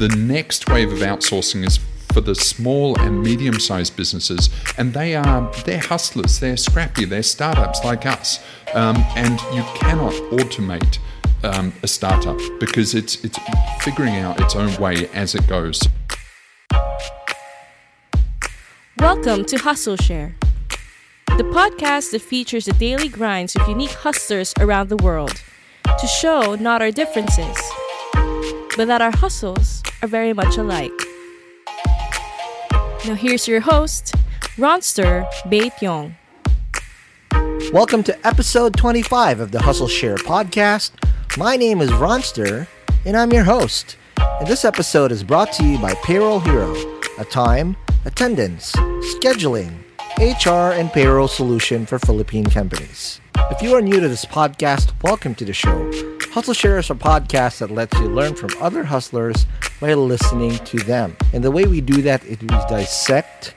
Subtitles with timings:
[0.00, 1.78] The next wave of outsourcing is
[2.14, 7.84] for the small and medium-sized businesses, and they are they're hustlers, they're scrappy, they're startups
[7.84, 10.96] like us, um, and you cannot automate
[11.42, 13.38] um, a startup because it's it's
[13.80, 15.86] figuring out its own way as it goes.
[18.96, 20.34] Welcome to Hustle Share,
[21.36, 25.42] the podcast that features the daily grinds of unique hustlers around the world
[25.84, 27.58] to show not our differences,
[28.76, 30.92] but that our hustles are very much alike.
[33.06, 34.14] Now here's your host,
[34.56, 36.14] Ronster Baetiong.
[37.72, 40.92] Welcome to episode 25 of the Hustle Share podcast.
[41.36, 42.66] My name is Ronster,
[43.04, 43.96] and I'm your host.
[44.18, 46.74] And this episode is brought to you by Payroll Hero,
[47.18, 48.72] a time, attendance,
[49.16, 49.72] scheduling,
[50.18, 53.20] HR, and payroll solution for Philippine companies.
[53.50, 56.19] If you are new to this podcast, welcome to the show.
[56.32, 59.46] Hustle Share is a podcast that lets you learn from other hustlers
[59.80, 61.16] by listening to them.
[61.32, 63.52] And the way we do that is we dissect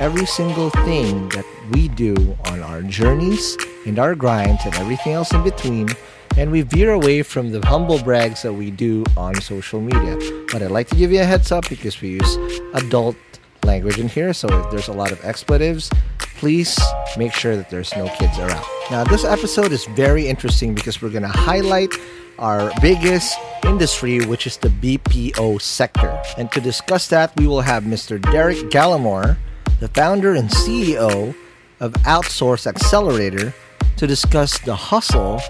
[0.00, 3.56] every single thing that we do on our journeys
[3.86, 5.88] and our grinds and everything else in between.
[6.36, 10.18] And we veer away from the humble brags that we do on social media.
[10.50, 12.36] But I'd like to give you a heads up because we use
[12.74, 13.16] adult
[13.62, 14.32] language in here.
[14.32, 15.90] So if there's a lot of expletives,
[16.36, 16.78] please
[17.16, 18.64] make sure that there's no kids around.
[18.90, 21.92] Now, this episode is very interesting because we're going to highlight
[22.38, 26.22] our biggest industry, which is the BPO sector.
[26.36, 28.20] And to discuss that, we will have Mr.
[28.20, 29.36] Derek Gallimore,
[29.80, 31.34] the founder and CEO
[31.80, 33.54] of Outsource Accelerator,
[33.96, 35.40] to discuss the hustle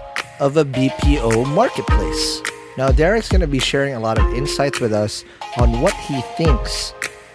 [0.41, 2.41] of a BPO marketplace.
[2.79, 5.25] Now, Derek's going to be sharing a lot of insights with us
[5.57, 6.93] on what he thinks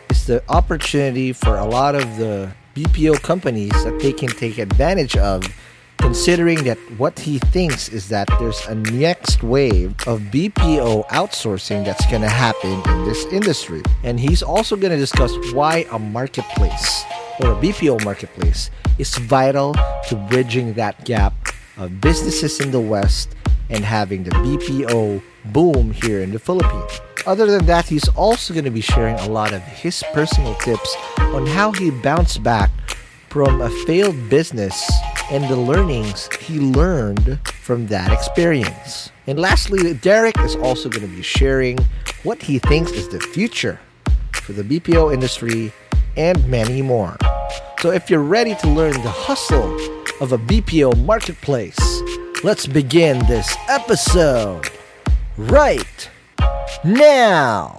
[0.10, 5.18] is the opportunity for a lot of the BPO companies that they can take advantage
[5.18, 5.44] of
[5.98, 12.06] considering that what he thinks is that there's a next wave of BPO outsourcing that's
[12.10, 13.82] going to happen in this industry.
[14.04, 17.04] And he's also going to discuss why a marketplace
[17.40, 19.76] or a BPO marketplace is vital
[20.08, 21.34] to bridging that gap
[21.78, 23.36] of businesses in the West
[23.70, 27.00] and having the BPO boom here in the Philippines.
[27.28, 30.96] Other than that, he's also going to be sharing a lot of his personal tips
[31.20, 32.72] on how he bounced back
[33.30, 34.92] from a failed business
[35.30, 39.12] and the learnings he learned from that experience.
[39.28, 41.78] And lastly, Derek is also going to be sharing
[42.24, 43.80] what he thinks is the future
[44.34, 45.72] for the BPO industry
[46.18, 47.18] and many more.
[47.80, 49.76] So if you're ready to learn the hustle
[50.20, 51.80] of a BPO marketplace,
[52.44, 54.70] let's begin this episode
[55.38, 56.11] right
[56.84, 57.78] now.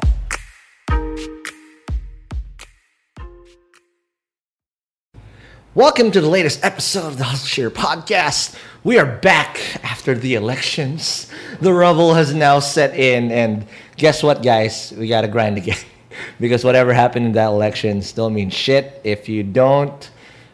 [5.74, 8.54] Welcome to the latest episode of the Hustle Share podcast.
[8.84, 11.30] We are back after the elections.
[11.60, 13.66] The rubble has now set in, and
[13.96, 14.92] guess what, guys?
[14.96, 15.78] We gotta grind again.
[16.40, 20.10] because whatever happened in that election still means shit if you don't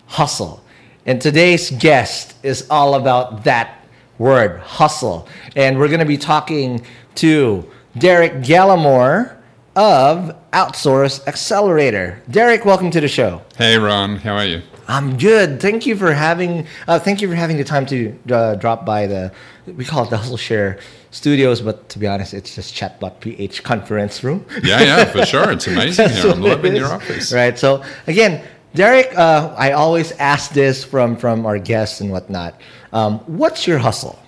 [0.06, 0.62] hustle.
[1.05, 3.85] And today's guest is all about that
[4.19, 5.29] word, hustle.
[5.56, 6.85] And we're gonna be talking
[7.17, 7.69] to
[7.99, 9.37] Derek Gallimore
[9.75, 12.23] of Outsource Accelerator.
[12.31, 13.43] Derek, welcome to the show.
[13.56, 14.62] Hey, Ron, how are you?
[14.87, 15.61] I'm good.
[15.61, 16.67] Thank you for having.
[16.87, 19.33] Uh, thank you for having the time to uh, drop by the.
[19.67, 20.79] We call it the Hustle Share
[21.11, 24.47] Studios, but to be honest, it's just Chatbot PH conference room.
[24.62, 25.50] Yeah, yeah, for sure.
[25.50, 26.31] It's amazing here.
[26.31, 27.33] I'm loving your office.
[27.33, 27.59] Right.
[27.59, 32.61] So again, Derek, uh, I always ask this from from our guests and whatnot.
[32.93, 34.19] Um, what's your hustle?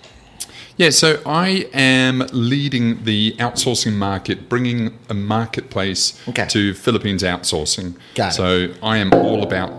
[0.80, 6.46] Yeah, so I am leading the outsourcing market, bringing a marketplace Okay.
[6.46, 7.96] to Philippines outsourcing.
[8.14, 8.34] Got it.
[8.36, 9.70] so I am all about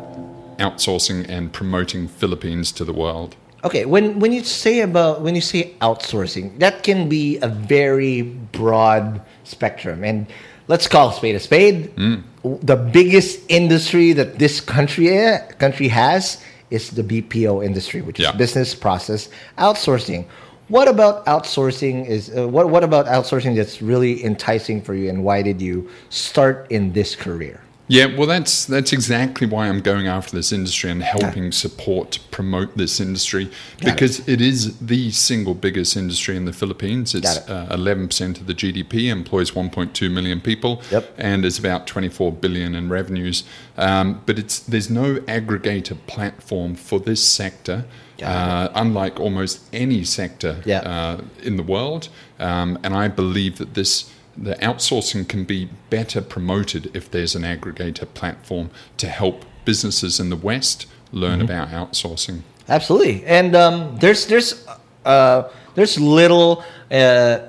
[0.59, 3.35] outsourcing and promoting Philippines to the world.
[3.63, 8.21] Okay, when when you say about when you say outsourcing, that can be a very
[8.51, 10.27] broad spectrum, and
[10.67, 11.89] let's call a spade a spade.
[11.95, 12.21] Mm.
[12.61, 16.37] The biggest industry that this country eh, country has
[16.69, 18.29] is the BPO industry, which Yeah.
[18.33, 20.25] is business process outsourcing.
[20.71, 22.07] What about outsourcing?
[22.07, 25.89] Is uh, what what about outsourcing that's really enticing for you, and why did you
[26.09, 27.59] start in this career?
[27.87, 32.77] Yeah, well, that's that's exactly why I'm going after this industry and helping support promote
[32.77, 33.85] this industry Got it.
[33.95, 37.13] because it is the single biggest industry in the Philippines.
[37.13, 37.49] It's it.
[37.49, 41.15] uh, 11% of the GDP, employs 1.2 million people, Yep.
[41.17, 43.43] and is about 24 billion in revenues.
[43.77, 47.83] Um, but it's there's no aggregator platform for this sector.
[48.27, 50.79] Uh, unlike almost any sector Yeah.
[50.81, 52.09] uh, in the world,
[52.39, 57.41] um, and I believe that this the outsourcing can be better promoted if there's an
[57.43, 61.51] aggregator platform to help businesses in the West learn Mm-hmm.
[61.51, 62.41] about outsourcing.
[62.69, 64.65] Absolutely, and um, there's there's
[65.05, 65.43] uh,
[65.75, 67.39] there's little uh,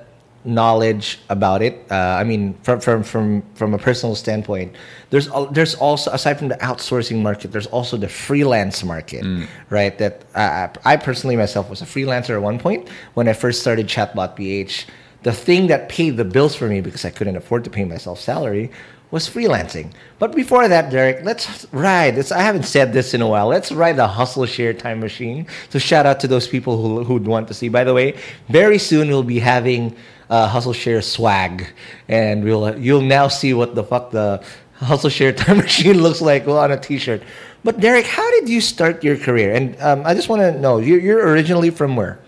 [0.45, 1.87] knowledge about it.
[1.91, 4.75] Uh, I mean, from from from from a personal standpoint,
[5.11, 9.25] there's there's also aside from the outsourcing market, there's also the freelance market,
[9.71, 9.97] right?
[9.99, 13.87] That uh, I personally myself was a freelancer at one point when I first started
[13.87, 14.87] Chatbot PH.
[15.23, 18.19] The thing that paid the bills for me because I couldn't afford to pay myself
[18.19, 18.73] salary
[19.13, 19.93] was freelancing.
[20.19, 22.19] But before that, Derek, let's ride.
[22.33, 23.47] I haven't said this in a while.
[23.47, 25.47] Let's ride the hustle share time machine.
[25.69, 27.69] So shout out to those people who who'd want to see.
[27.69, 28.19] By the way,
[28.49, 29.95] very soon we'll be having
[30.33, 31.67] uh, hustle share swag,
[32.09, 34.43] and we'll you'll now see what the fuck the
[34.73, 37.23] hustle share time machine looks like on a T-shirt.
[37.63, 39.55] But Derek, how did you start your career?
[39.55, 42.19] And um, I just want to know you're, you're originally from where?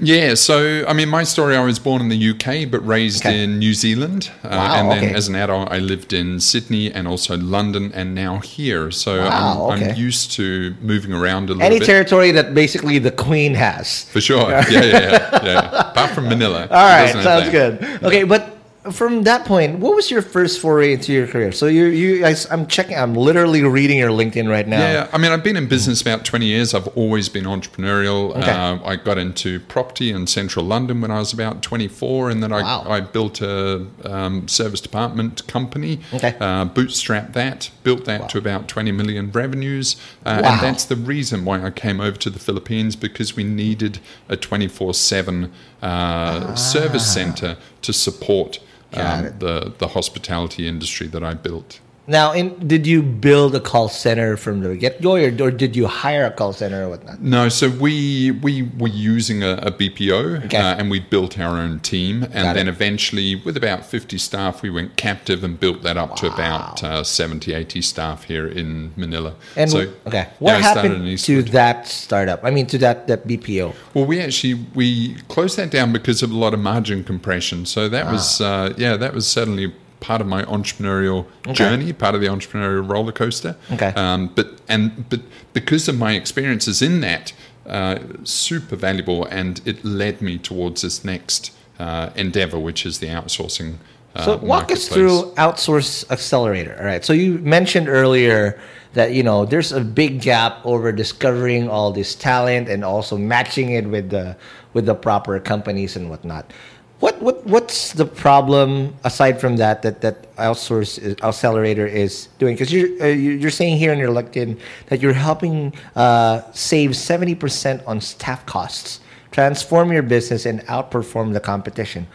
[0.00, 3.42] Yeah, so I mean, my story I was born in the UK but raised Okay.
[3.42, 4.30] in New Zealand.
[4.44, 5.14] Uh, and then okay.
[5.14, 8.90] as an adult, I lived in Sydney and also London and now here.
[8.90, 9.90] So Wow, I'm, okay.
[9.90, 11.66] I'm used to moving around a little bit.
[11.66, 11.86] Any bit.
[11.86, 14.04] territory that basically the Queen has.
[14.04, 14.48] For sure.
[14.68, 15.44] Yeah, yeah, yeah.
[15.44, 15.90] yeah.
[15.90, 16.62] Apart from Manila.
[16.70, 17.82] All right, sounds good.
[18.02, 18.47] Okay, but
[18.90, 21.52] from that point, what was your first foray into your career?
[21.52, 22.96] So you, you, I, am checking.
[22.96, 24.80] I'm literally reading your LinkedIn right now.
[24.80, 26.74] Yeah, I mean, I've been in business about 20 years.
[26.74, 28.30] I've always been entrepreneurial.
[28.36, 28.50] Okay.
[28.50, 32.52] Uh, I got into property in central London when I was about 24, and then
[32.52, 32.84] I, Wow.
[32.88, 36.36] I built a um, service department company, Okay.
[36.40, 39.96] uh, bootstrapped that, built that to about 20 million revenues.
[40.24, 40.52] Uh, Wow.
[40.52, 43.98] And that's the reason why I came over to the Philippines because we needed
[44.28, 45.52] a 24 7
[45.82, 48.58] uh, service center to support.
[48.92, 51.80] Um, the the hospitality industry that I built.
[52.08, 55.76] Now, in, did you build a call center from the get go, or, or did
[55.76, 57.20] you hire a call center or whatnot?
[57.20, 60.56] No, so we we were using a, a BPO Okay.
[60.56, 62.70] uh, and we built our own team, and Got then it.
[62.72, 67.04] eventually, with about 50 staff, we went captive and built that up to about uh,
[67.04, 69.34] 70, 80 staff here in Manila.
[69.54, 72.40] And so, okay, what in happened to that startup?
[72.42, 73.74] I mean, to that that BPO.
[73.92, 77.66] Well, we actually we closed that down because of a lot of margin compression.
[77.66, 78.44] So that was Ah.
[78.48, 83.12] uh, yeah, that was certainly part of my entrepreneurial journey, part of the entrepreneurial roller
[83.12, 83.56] coaster.
[83.72, 83.92] Okay.
[83.94, 85.20] Um, but and but
[85.52, 87.32] because of my experiences in that,
[87.66, 93.08] uh, super valuable, and it led me towards this next uh, endeavor, which is the
[93.08, 93.76] outsourcing.
[94.14, 96.76] Uh, So walk us through Outsource Accelerator.
[96.78, 97.04] All right.
[97.04, 98.58] So you mentioned earlier
[98.94, 103.70] that you know there's a big gap over discovering all this talent and also matching
[103.70, 104.36] it with the
[104.72, 106.52] with the proper companies and whatnot.
[107.00, 112.54] What what what's the problem aside from that that that Outsource is- Accelerator is doing?
[112.56, 116.96] Because you're uh, you- you're saying here in your LinkedIn that you're helping uh, save
[116.96, 118.98] seventy percent on staff costs,
[119.30, 122.06] transform your business, and outperform the competition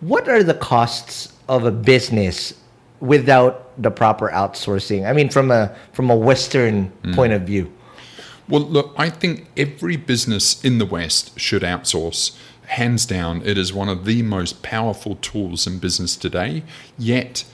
[0.00, 2.52] what are the costs of a business
[3.00, 7.72] without the proper outsourcing i mean from a from a western point of view
[8.48, 12.36] Well, look, I think every business in the West should outsource.
[12.66, 16.62] Hands down, it is one of the most powerful tools in business today.
[16.98, 17.44] Yet,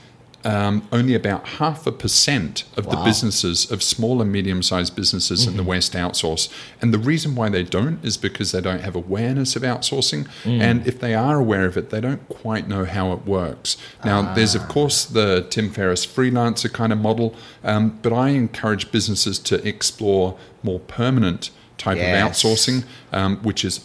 [0.45, 5.47] um, only about half a percent of the businesses of small and medium sized businesses
[5.47, 6.49] in the West outsource.
[6.81, 10.27] And the reason why they don't is because they don't have awareness of outsourcing.
[10.43, 13.77] And if they are aware of it, they don't quite know how it works.
[14.03, 18.91] Now, there's, of course, the Tim Ferriss freelancer kind of model, um, but I encourage
[18.91, 22.43] businesses to explore more permanent type Yes.
[22.43, 23.79] of outsourcing, um, which is,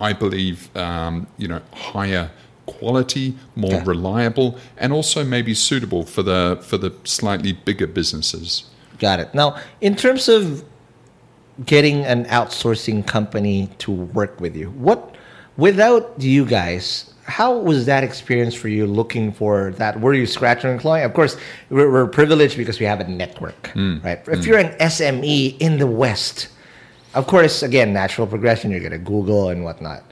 [0.00, 2.30] I believe, um, you know, higher
[2.66, 3.82] quality, more Yeah.
[3.84, 8.64] reliable, and also maybe suitable for the for the slightly bigger businesses.
[8.98, 9.34] Got it.
[9.34, 10.64] Now, in terms of
[11.66, 15.14] getting an outsourcing company to work with you, what
[15.56, 20.00] without you guys, how was that experience for you looking for that?
[20.00, 21.04] Were you scratching and clawing?
[21.04, 21.36] Of course,
[21.70, 23.70] we're, we're privileged because we have a network,
[24.02, 24.20] right?
[24.28, 26.48] If you're an SME in the West,
[27.14, 30.02] of course, again, natural progression, you're going to Google and whatnot.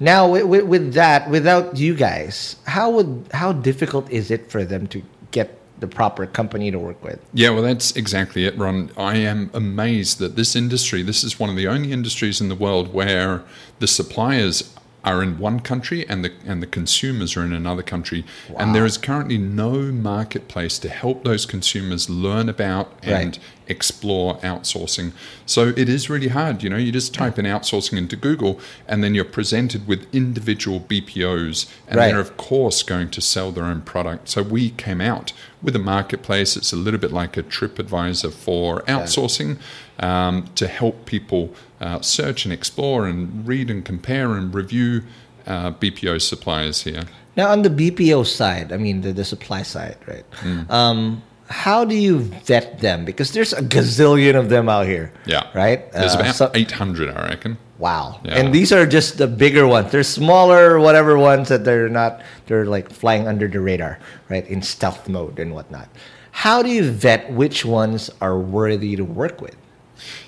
[0.00, 4.64] Now, with, with, with that, without you guys, how would how difficult is it for
[4.64, 5.02] them to
[5.32, 7.20] get the proper company to work with?
[7.32, 8.90] Yeah, well, that's exactly it, Ron.
[8.96, 12.54] I am amazed that this industry, this is one of the only industries in the
[12.54, 13.42] world where
[13.80, 14.72] the suppliers
[15.04, 18.24] are in one country and the and the consumers are in another country,
[18.56, 23.38] and there is currently no marketplace to help those consumers learn about and Right.
[23.68, 25.12] Explore outsourcing.
[25.46, 26.62] So it is really hard.
[26.62, 30.80] You know, you just type in outsourcing into Google, and then you're presented with individual
[30.80, 32.08] BPOs, and Right.
[32.08, 34.28] they're of course going to sell their own product.
[34.28, 35.32] So we came out
[35.62, 36.56] with a marketplace.
[36.56, 39.58] It's a little bit like a TripAdvisor for outsourcing
[39.98, 45.02] um, to help people uh, search and explore and read and compare and review
[45.46, 47.02] uh, BPO suppliers here.
[47.36, 50.24] Now, on the BPO side, I mean the, the supply side, right?
[50.68, 53.04] Um, how do you vet them?
[53.04, 55.12] Because there's a gazillion of them out here.
[55.26, 55.90] Yeah, Right.
[55.92, 57.56] There's Uh, about so- 800, I reckon.
[57.78, 58.20] Wow.
[58.24, 58.36] Yeah.
[58.38, 59.92] And these are just the bigger ones.
[59.92, 62.20] There's smaller, whatever ones that they're not.
[62.46, 65.88] They're like flying under the radar, right, in stealth mode and whatnot.
[66.32, 69.56] How do you vet which ones are worthy to work with?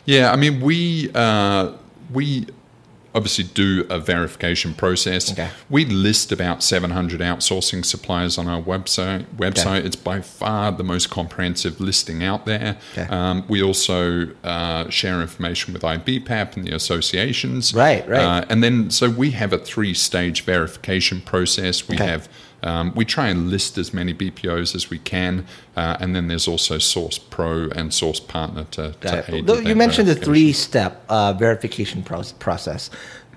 [0.04, 1.72] Yeah, I mean, we uh,
[2.12, 2.46] we
[3.14, 5.32] obviously do a verification process.
[5.32, 5.50] Okay.
[5.68, 9.24] We list about 700 outsourcing suppliers on our website.
[9.36, 9.84] Website.
[9.84, 12.78] It's by far the most comprehensive listing out there.
[12.92, 13.06] Okay.
[13.10, 17.74] Um, we also uh, share information with IBPAP and the associations.
[17.74, 18.20] Right, right.
[18.20, 21.88] Uh, and then, so we have a three-stage verification process.
[21.88, 22.06] We Okay.
[22.06, 22.28] have
[22.62, 26.46] um, we try and list as many BPOs as we can, uh, and then there's
[26.46, 32.02] also Source Pro and Source Partner to, to aid you mentioned the three-step uh, verification
[32.02, 32.90] proce- process.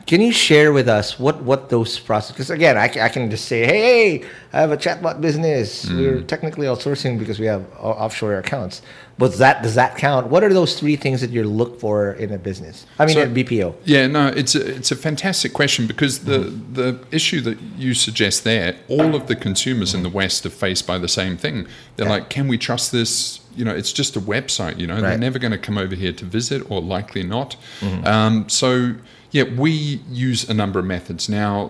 [0.05, 2.31] Can you share with us what, what those process?
[2.31, 5.85] Because again, I, I can just say, hey, hey, I have a chatbot business.
[5.85, 5.97] Mm.
[5.97, 8.81] We're technically outsourcing because we have offshore accounts.
[9.17, 10.27] But that does that count?
[10.27, 12.86] What are those three things that you look for in a business?
[12.98, 13.75] I mean, So- BPO.
[13.86, 16.74] Yeah, no, it's a, it's a fantastic question because the Mm-hmm.
[16.74, 20.88] the issue that you suggest there, all of the consumers in the West are faced
[20.88, 21.67] by the same thing.
[21.96, 22.12] They're Yeah.
[22.13, 23.39] like, can we trust this?
[23.55, 24.79] You know, it's just a website.
[24.79, 27.55] You know, they're never going to come over here to visit, or likely not.
[27.82, 28.05] Mm-hmm.
[28.08, 28.96] Um, so,
[29.29, 31.70] yeah, we use a number of methods now.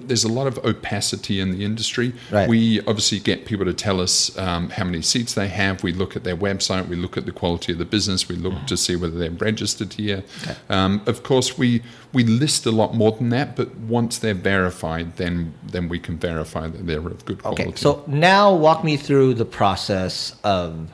[0.00, 2.12] There's a lot of opacity in the industry.
[2.30, 2.48] Right.
[2.48, 5.82] We obviously get people to tell us um, how many seats they have.
[5.82, 6.88] We look at their website.
[6.88, 8.28] We look at the quality of the business.
[8.28, 8.66] We look Mm-hmm.
[8.66, 10.22] to see whether they're registered here.
[10.68, 13.56] Um, of course, we we list a lot more than that.
[13.56, 17.62] But once they're verified, then then we can verify that they're of good quality.
[17.64, 20.88] Okay, so now walk me through the process of,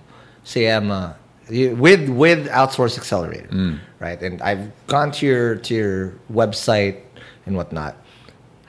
[0.44, 1.16] say, I'm a,
[1.50, 3.78] with with Outsource Accelerator, Mm.
[4.00, 4.20] right?
[4.22, 6.96] And I've gone to your to your website
[7.46, 7.96] and whatnot.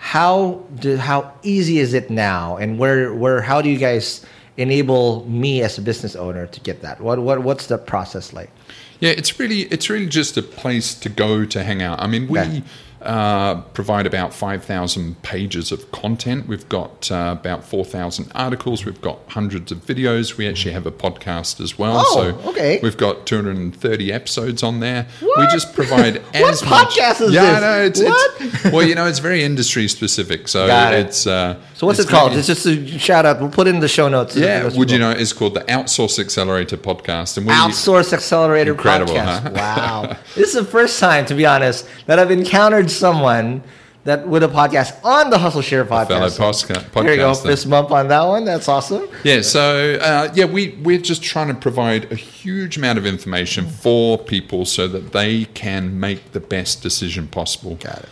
[0.03, 4.25] How do how easy is it now, and where where how do you guys
[4.57, 6.99] enable me as a business owner to get that?
[6.99, 8.51] What what what's the process like?
[8.99, 12.01] Yeah, it's really it's really just a place to go to hang out.
[12.01, 12.63] I mean, we Okay.
[13.03, 16.47] Uh, provide about five thousand pages of content.
[16.47, 18.85] We've got uh, about four thousand articles.
[18.85, 20.37] We've got hundreds of videos.
[20.37, 22.01] We actually have a podcast as well.
[22.05, 22.79] Oh, so okay.
[22.81, 25.07] We've got two hundred and thirty episodes on there.
[25.21, 26.89] We just provide What as much.
[26.95, 27.61] podcast is yeah, this?
[27.61, 28.41] no, it's, What?
[28.41, 30.47] it's well, you know, it's very industry specific.
[30.47, 31.07] So Got it.
[31.07, 32.33] it's uh, So what's it's it called?
[32.33, 33.39] It's just a shout out.
[33.39, 34.35] We'll put it in the show notes.
[34.35, 35.11] yeah, would you know?
[35.11, 39.41] It's called the Outsource Accelerator Podcast, and we Outsource Accelerator Incredible, podcast.
[39.43, 39.49] huh?
[39.53, 40.17] Wow.
[40.35, 43.63] this is the first time, to be honest, that I've encountered someone
[44.05, 46.07] that with a podcast on the Hustle Share podcast.
[46.07, 47.33] fellow posca- There you go.
[47.33, 48.43] Fist bump on that one.
[48.45, 49.07] That's awesome.
[49.23, 53.65] Yeah, so uh, yeah, we we're just trying to provide a huge amount of information
[53.67, 57.75] for people so that they can make the best decision possible.
[57.75, 58.09] Got it.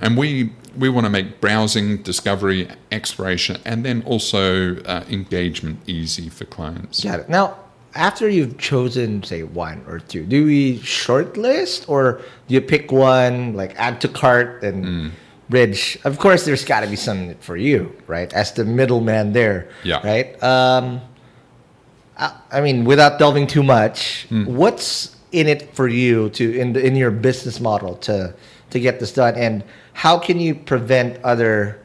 [0.00, 6.28] And we we want to make browsing, discovery, exploration, and then also uh, engagement easy
[6.28, 7.04] for clients.
[7.04, 7.28] Got it.
[7.28, 7.56] Now,
[7.94, 13.54] after you've chosen, say, one or two, do we shortlist or do you pick one,
[13.54, 15.10] like add to cart and Mm.
[15.48, 15.98] bridge?
[16.04, 18.32] Of course, there's got to be something for you, right?
[18.32, 20.00] As the middleman there, Yeah.
[20.04, 20.42] right?
[20.42, 21.00] Um,
[22.18, 24.46] I, I mean, without delving too much, Mm.
[24.46, 28.32] what's in it for you to in the, in your business model to
[28.70, 31.78] to get this done, and how can you prevent other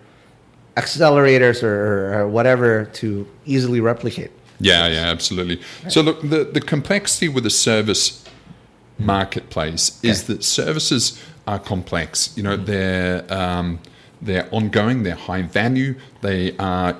[0.75, 4.31] accelerators or, or whatever to easily replicate?
[4.59, 5.61] Yeah, yeah, absolutely.
[5.89, 8.23] So look, the, the complexity with a service
[8.97, 12.35] marketplace is that services are complex.
[12.35, 13.79] You know, they're um,
[14.21, 16.97] they're ongoing, they're high value, they are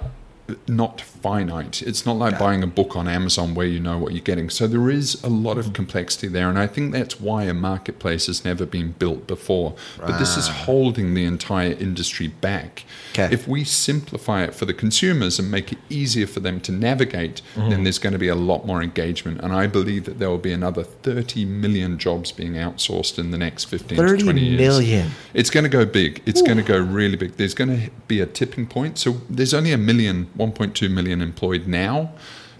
[0.68, 1.82] not finite.
[1.82, 4.50] It's not like buying a book on Amazon where you know what you're getting.
[4.50, 5.74] So there is a lot of mm-hmm.
[5.74, 9.76] complexity there, and I think that's why a marketplace has never been built before.
[9.98, 12.84] But this is holding the entire industry back.
[13.14, 13.34] Okay.
[13.34, 17.42] If we simplify it for the consumers and make it easier for them to navigate,
[17.56, 17.84] then mm-hmm.
[17.84, 19.42] there's going to be a lot more engagement.
[19.42, 23.38] And I believe that there will be another 30 million jobs being outsourced in the
[23.38, 24.60] next 15 to 20 years.
[24.60, 25.12] million.
[25.34, 26.22] It's going to go big.
[26.26, 27.38] It's going to go really big.
[27.38, 28.98] There's going to be a tipping point.
[28.98, 32.12] So there's only a million, 1.2 million employed now.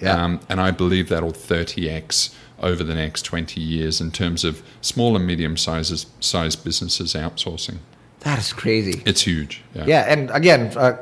[0.02, 0.24] Yeah.
[0.24, 5.16] Um, and I believe that'll 30x over the next 20 years in terms of small
[5.16, 7.78] and medium sizes, sized businesses outsourcing.
[8.22, 9.02] That is crazy.
[9.06, 9.64] It's huge.
[9.74, 9.86] Yeah.
[9.88, 10.98] Yeah, and again, uh,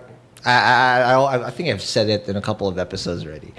[0.45, 3.53] I, I, I, I think I've said it in a couple of episodes already.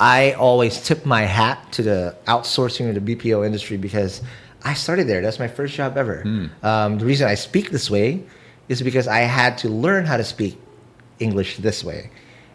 [0.00, 4.22] I always tip my hat to the outsourcing or the BPO industry because
[4.64, 5.22] I started there.
[5.22, 6.22] That's my first job ever.
[6.62, 8.24] Um, the reason I speak this way
[8.68, 10.58] is because I had to learn how to speak
[11.20, 12.10] English this way.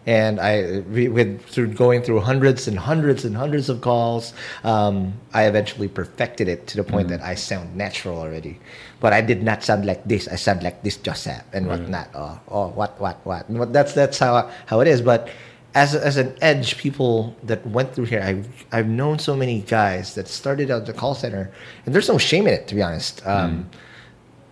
[0.10, 5.14] And I, we- with through going through hundreds and hundreds and hundreds of calls, um,
[5.36, 8.58] I eventually perfected it to the point that I sound natural already.
[9.00, 10.28] But I did not sound like this.
[10.28, 12.10] I sound like this, Joseph, and whatnot.
[12.16, 13.48] Oh, oh, what, what, what?
[13.50, 15.00] And That's that's how how it is.
[15.06, 15.30] But
[15.76, 20.16] as as an edge, people that went through here, I've I've known so many guys
[20.16, 21.52] that started out the call center,
[21.86, 23.22] and there's no shame in it, to be honest.
[23.28, 23.70] Um,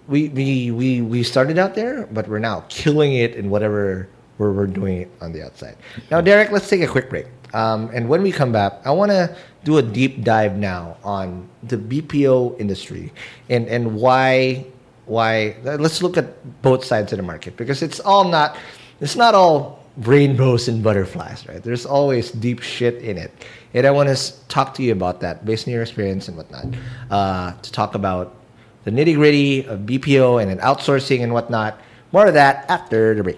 [0.08, 4.08] we, we we we started out there, but we're now killing it in whatever
[4.38, 5.78] we're, we're doing it on the outside.
[6.12, 7.28] Now, Derek, let's take a quick break.
[7.54, 11.50] Um, and when we come back, I want to do a deep dive now on
[11.64, 13.14] the BPO industry
[13.50, 14.66] and and why
[15.06, 15.56] why.
[15.64, 18.58] Let's look at both sides of the market because it's all not
[19.00, 21.64] it's not all rainbows and butterflies, right?
[21.64, 23.32] There's always deep shit in it.
[23.74, 26.66] And I want to talk to you about that based on your experience and whatnot.
[27.10, 28.36] Uh, to talk about
[28.84, 31.80] the nitty gritty of BPO and outsourcing and whatnot.
[32.12, 33.38] More of that after the break.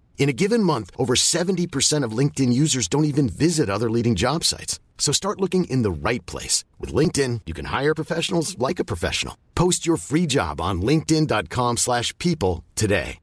[0.17, 4.43] In a given month, over 70% of LinkedIn users don't even visit other leading job
[4.43, 4.79] sites.
[4.99, 6.63] So start looking in the right place.
[6.79, 9.35] With LinkedIn, you can hire professionals like a professional.
[9.55, 13.17] Post your free job on linkedin.com slash people today.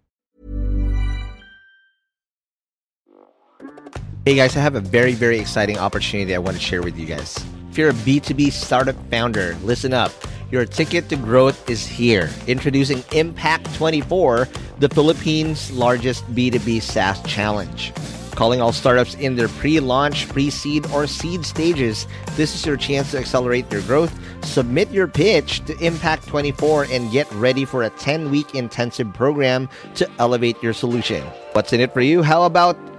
[4.27, 7.07] Hey guys, I have a very, very exciting opportunity I want to share with you
[7.07, 7.43] guys.
[7.71, 10.13] If you're a B2B startup founder, listen up.
[10.51, 12.31] Your ticket to growth is here.
[12.47, 17.93] Introducing Impact 24, the Philippines' largest B2B SaaS challenge.
[18.35, 22.07] Calling all startups in their pre launch, pre seed, or seed stages,
[22.37, 24.17] this is your chance to accelerate your growth.
[24.43, 29.69] Submit your pitch to Impact 24 and get ready for a 10 week intensive program
[29.97, 31.23] to elevate your solution.
[31.53, 32.23] What's in it for you?
[32.23, 32.79] How about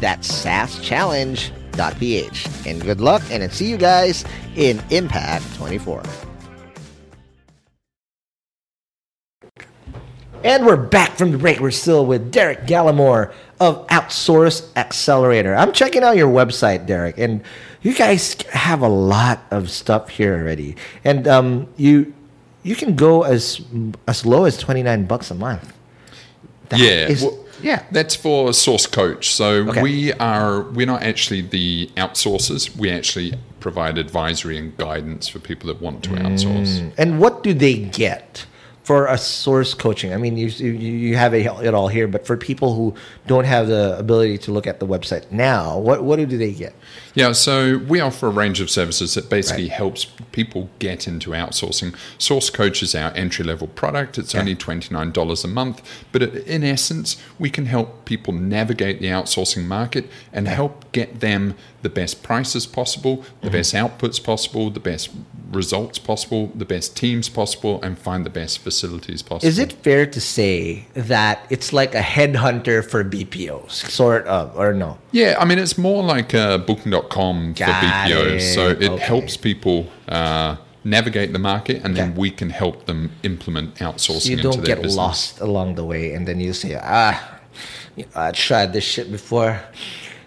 [0.00, 2.66] That's saaschallenge.ph.
[2.66, 4.24] And good luck, and I'll see you guys
[4.56, 6.02] in Impact 24.
[10.44, 11.58] And we're back from the break.
[11.58, 15.56] We're still with Derek Gallimore of Outsource Accelerator.
[15.56, 17.42] I'm checking out your website, Derek, and
[17.82, 20.76] you guys have a lot of stuff here already.
[21.02, 22.14] And um, you
[22.62, 23.60] you can go as
[24.06, 25.72] as low as 29 bucks a month.
[26.68, 27.08] That yeah.
[27.08, 27.82] is- well, yeah.
[27.90, 29.34] That's for Source Coach.
[29.34, 29.82] So Okay.
[29.82, 32.74] we are we're not actually the outsourcers.
[32.76, 36.22] We actually provide advisory and guidance for people that want to mm.
[36.22, 36.92] outsource.
[36.96, 38.46] And what do they get
[38.82, 40.14] for a source coaching?
[40.14, 42.94] I mean, you you, you have it it all here, but for people who
[43.26, 46.74] don't have the ability to look at the website now, what what do they get?
[47.14, 49.72] Yeah, so we offer a range of services that basically Right.
[49.72, 51.94] helps people get into outsourcing.
[52.18, 54.18] Source Coach is our entry level product.
[54.18, 59.64] It's only $29 a month, but in essence, we can help people navigate the outsourcing
[59.64, 63.46] market and help get them the best prices possible, Mm-hmm.
[63.46, 65.10] the best outputs possible, the best
[65.52, 69.48] results possible, the best teams possible, and find the best facilities possible.
[69.48, 74.74] Is it fair to say that it's like a headhunter for BPOs, sort of, or
[74.74, 74.98] no?
[75.10, 78.54] Yeah, I mean, it's more like uh, Booking.com for BPOs.
[78.54, 78.82] So it.
[78.82, 78.98] Okay.
[78.98, 84.30] helps people uh, navigate the market, and then we can help them implement outsourcing So
[84.30, 84.96] you don't get business.
[84.96, 87.40] lost along the way, and then you say, ah,
[88.14, 89.60] I tried this shit before.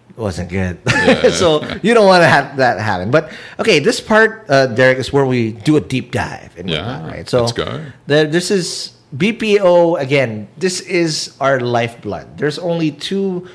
[0.09, 0.77] It wasn't good.
[1.31, 3.11] so you don't want to have that happen.
[3.11, 6.57] But okay, this part, uh, Derek, is where we do a deep dive.
[6.57, 7.29] And Yeah, whatnot, right?
[7.29, 7.85] So let's go.
[8.07, 10.49] The, this is BPO again.
[10.57, 12.37] This is our lifeblood.
[12.37, 13.47] There's only two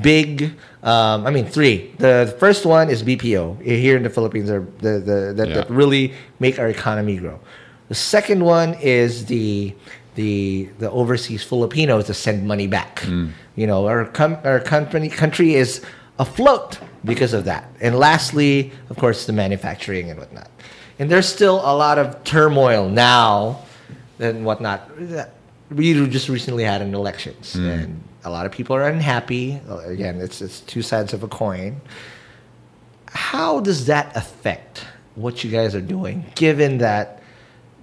[0.00, 0.52] big.
[0.82, 1.92] Um, I mean, three.
[1.98, 4.50] The first one is BPO here in the Philippines.
[4.50, 5.54] Are the, the that, Yeah.
[5.56, 7.38] that really make our economy grow.
[7.88, 9.74] The second one is the
[10.14, 13.00] the the overseas Filipinos to send money back.
[13.00, 13.32] Mm.
[13.56, 15.80] You know, our com- our company country is
[16.18, 17.68] afloat because of that.
[17.80, 20.48] And lastly, of course, the manufacturing and whatnot.
[20.98, 23.64] And there's still a lot of turmoil now
[24.20, 24.88] and whatnot.
[25.70, 29.60] We just recently had an elections, and a lot of people are unhappy.
[29.84, 31.80] Again, it's it's two sides of a coin.
[33.08, 34.84] How does that affect
[35.14, 37.22] what you guys are doing, given that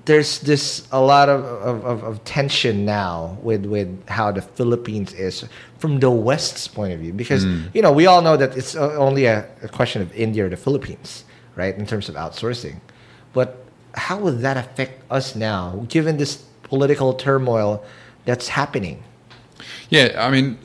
[0.05, 5.45] there's this a lot of, of, of, tension now with, with how the Philippines is
[5.77, 7.13] from the West's point of view?
[7.13, 7.73] Because, mm.
[7.73, 10.49] you know, we all know that it's uh, only a, a question of India or
[10.49, 11.23] the Philippines,
[11.55, 12.81] right, in terms of outsourcing.
[13.31, 17.85] But how would that affect us now, given this political turmoil
[18.25, 19.03] that's happening?
[19.89, 20.57] Yeah, I mean,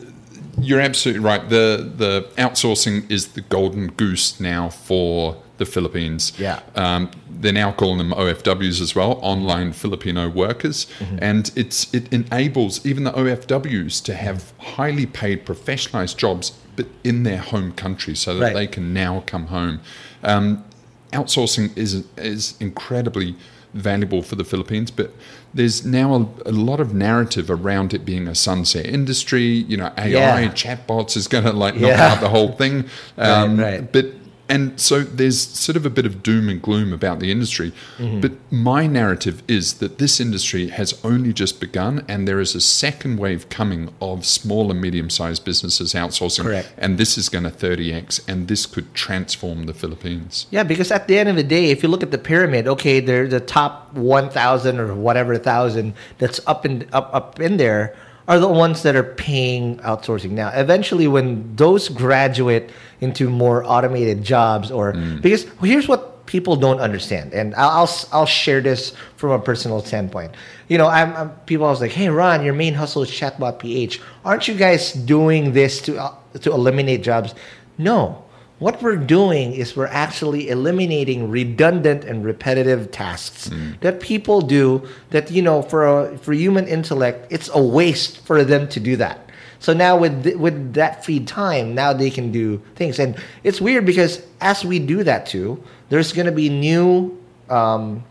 [0.61, 1.49] you're absolutely right.
[1.49, 6.33] The the outsourcing is the golden goose now for the Philippines.
[6.39, 6.61] Yeah.
[6.75, 11.19] Um, they're now calling them OFWs as well, online Filipino workers, Mm-hmm.
[11.21, 17.23] and it's it enables even the OFWs to have highly paid, professionalized jobs, but in
[17.25, 18.55] their home country, so that Right.
[18.55, 19.81] they can now come home.
[20.23, 20.65] Um,
[21.13, 23.35] outsourcing is is incredibly
[23.75, 25.11] valuable for the Philippines, but
[25.57, 29.45] there's now a, a lot of narrative around it being a sunset industry.
[29.45, 30.09] You know, AI,
[30.43, 30.49] Yeah.
[30.53, 32.13] chatbots is going to like knock Yeah.
[32.13, 32.85] out the whole thing.
[33.19, 33.91] Um, right.
[33.91, 34.07] But
[34.49, 37.73] and so there's sort of a bit of doom and gloom about the industry.
[37.99, 38.21] Mm-hmm.
[38.21, 42.61] But my narrative is that this industry has only just begun, and there is a
[42.61, 46.45] second wave coming of small and medium sized businesses outsourcing.
[46.45, 46.73] Correct.
[46.79, 50.47] And this is going to 30x, and this could transform the Philippines.
[50.51, 53.01] Yeah, because at the end of the day, if you look at the pyramid, okay,
[53.01, 57.97] they're the top one thousand or whatever thousand that's up in up up in there
[58.29, 60.31] are the ones that are paying outsourcing.
[60.31, 66.57] Now, eventually, when those graduate into more automated jobs, or because well, here's what people
[66.57, 70.33] don't understand, and I'll, I'll I'll share this from a personal standpoint.
[70.69, 71.67] You know, I'm, I'm people.
[71.67, 74.01] I was like, hey, Ron, your main hustle is chatbot PH.
[74.25, 77.35] Aren't you guys doing this to uh, to eliminate jobs?
[77.79, 78.26] No.
[78.59, 83.51] What we're doing is we're actually eliminating redundant and repetitive tasks
[83.83, 88.45] that people do that you know for a, for human intellect it's a waste for
[88.45, 89.29] them to do that.
[89.59, 93.61] So now with th- with that free time, now they can do things, and it's
[93.61, 97.17] weird because as we do that too, there's going to be new
[97.51, 98.05] um,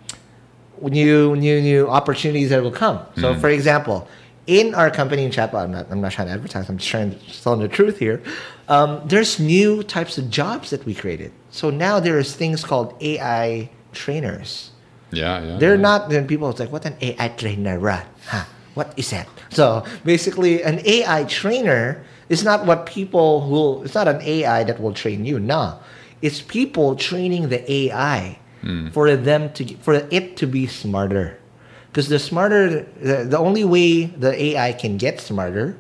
[0.82, 3.00] new new new opportunities that will come.
[3.18, 4.08] So, for example,
[4.48, 6.70] in our company in Chatbot, I'm not I'm not trying to advertise.
[6.70, 8.22] I'm just trying to tell the truth here.
[8.68, 11.32] Um, there's new types of jobs that we created.
[11.50, 14.72] So now there's things called AI trainers.
[15.12, 15.58] Yeah, yeah.
[15.58, 15.82] They're yeah.
[15.82, 16.10] not.
[16.10, 17.80] Then people it's like, what an AI trainer,
[18.28, 18.46] Huh?
[18.74, 19.28] What is that?
[19.52, 23.84] So basically, an AI trainer is not what people who.
[23.84, 25.40] It's not an AI that will train you.
[25.40, 25.80] No,
[26.22, 28.38] it's people training the AI
[28.92, 31.40] for them to for it to be smarter.
[31.96, 35.78] Because the smarter, the, the only way the AI can get smarter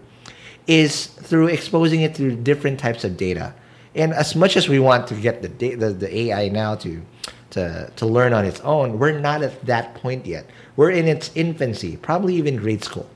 [0.66, 3.54] is through exposing it to different types of data.
[3.96, 7.02] And as much as we want to get the da- the, the AI now to,
[7.50, 10.50] to to learn on its own, we're not at that point yet.
[10.78, 13.10] We're in its infancy, probably even grade school.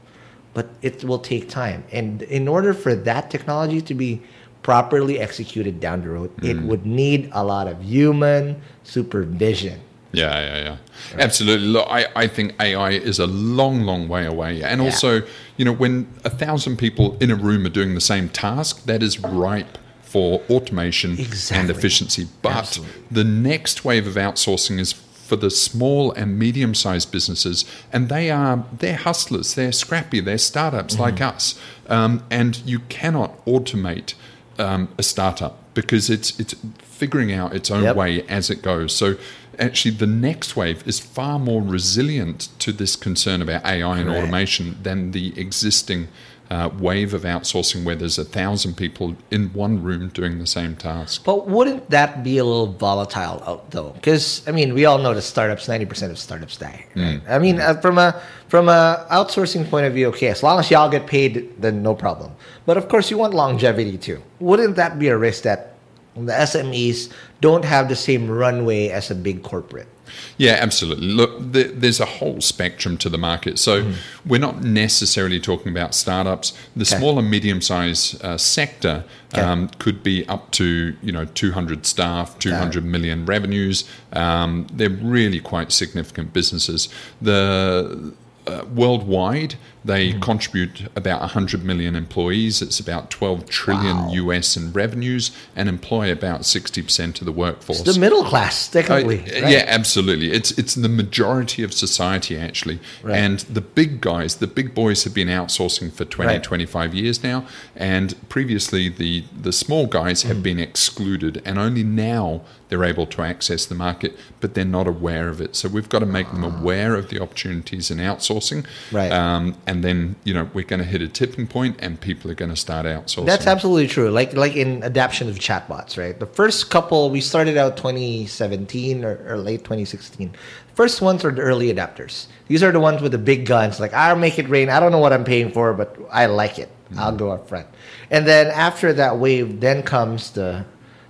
[0.54, 1.86] but it will take time.
[1.94, 4.22] And in order for that technology to be
[4.62, 6.68] properly executed down the road, it mm.
[6.68, 9.80] would need a lot of human supervision.
[10.12, 10.78] Yeah, yeah, yeah.
[11.24, 11.68] Absolutely.
[11.68, 14.64] Look, I, I think AI is a long, long way away.
[14.64, 15.22] And also,
[15.58, 19.04] you know, when a thousand people in a room are doing the same task, that
[19.04, 21.12] is ripe for automation
[21.52, 22.28] and efficiency.
[22.42, 23.04] But Absolutely.
[23.12, 27.64] the next wave of outsourcing is for the small and medium sized businesses.
[27.94, 31.04] And they are, they're hustlers, they're scrappy, they're startups Mm-hmm.
[31.04, 31.60] like us.
[31.88, 34.16] Um, and you cannot automate
[34.60, 37.96] um, a startup because it's it's figuring out its own Yep.
[37.96, 38.94] way as it goes.
[38.96, 39.16] So
[39.58, 44.78] actually, the next wave is far more resilient to this concern about AI and automation
[44.84, 46.08] than the existing
[46.50, 50.76] uh, wave of outsourcing, where there's a thousand people in one room doing the same
[50.76, 51.24] task.
[51.24, 53.92] But wouldn't that be a little volatile out though?
[53.92, 56.86] Because I mean, we all know that startups, ninety percent of startups die.
[56.96, 57.22] Right?
[57.30, 60.72] I mean, uh, from a from a outsourcing point of view, okay, as long as
[60.72, 62.32] y'all get paid, then no problem.
[62.66, 64.22] But of course, you want longevity too.
[64.40, 65.76] Wouldn't that be a risk that
[66.16, 69.88] the SMEs don't have the same runway as a big corporate?
[70.38, 71.08] Yeah, absolutely.
[71.08, 73.60] Look, th- there's a whole spectrum to the market.
[73.60, 73.92] So
[74.26, 76.54] we're not necessarily talking about startups.
[76.76, 76.98] The Okay.
[76.98, 79.42] small and medium-sized uh, sector Okay.
[79.42, 83.84] um, could be up to you know 200 staff, 200 million revenues.
[84.14, 86.90] Um, they're really quite significant businesses.
[87.22, 88.14] The
[88.48, 89.56] uh, worldwide,
[89.90, 90.20] they Mm-hmm.
[90.32, 92.62] contribute about 100 million employees.
[92.62, 94.12] It's about 12 trillion Wow.
[94.30, 97.82] US in revenues and employ about 60% of the workforce.
[97.82, 99.20] The middle class, technically.
[99.22, 99.52] Uh, right?
[99.56, 100.32] Yeah, absolutely.
[100.32, 103.18] It's it's the majority of society actually, Right.
[103.24, 106.44] and the big guys, the big boys, have been outsourcing for 20, Right.
[106.44, 107.40] 25 years now,
[107.76, 110.28] and previously the the small guys Mm.
[110.32, 114.88] have been excluded, and only now they're able to access the market, but they're not
[114.88, 115.56] aware of it.
[115.56, 118.98] So we've got to make them aware of the opportunities in outsourcing, Ah.
[119.00, 119.12] Right.
[119.12, 122.36] Um, and then you know we're going to hit a tipping point, and people are
[122.36, 123.26] going to start outsourcing.
[123.26, 124.10] That's absolutely true.
[124.10, 126.20] Like like in adaption of chatbots, right?
[126.20, 130.34] The first couple we started out 2017 or, or late 2016.
[130.76, 132.28] First ones are the early adapters.
[132.48, 133.80] These are the ones with the big guns.
[133.80, 134.70] Like I'll make it rain.
[134.70, 136.70] I don't know what I'm paying for, but I like it.
[136.98, 137.18] I'll mm.
[137.18, 137.68] go up front.
[138.10, 140.66] And then after that wave, then comes the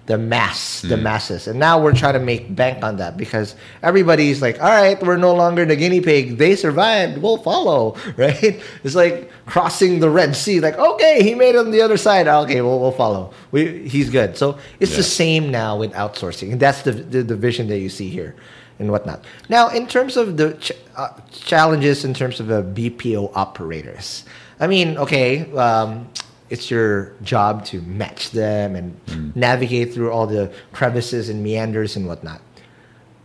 [0.10, 1.48] the mass, the masses.
[1.48, 5.18] And now we're trying to make bank on that because everybody's like, all right, we're
[5.18, 6.40] no longer the guinea pig.
[6.40, 7.22] They survived.
[7.22, 8.60] We'll follow, right?
[8.84, 10.62] It's like crossing the Red Sea.
[10.62, 12.28] Like, okay, he made it on the other side.
[12.28, 13.32] Okay, we'll, we'll follow.
[13.52, 14.36] We, he's good.
[14.36, 16.54] So it's the same now with outsourcing.
[16.54, 18.36] And that's the, the, the vision that you see here
[18.80, 19.24] and whatnot.
[19.48, 24.26] Now, in terms of the ch- uh, challenges in terms of the BPO operators,
[24.60, 26.10] I mean, okay, um,
[26.50, 32.08] it's your job to match them and navigate through all the crevices and meanders and
[32.08, 32.42] whatnot.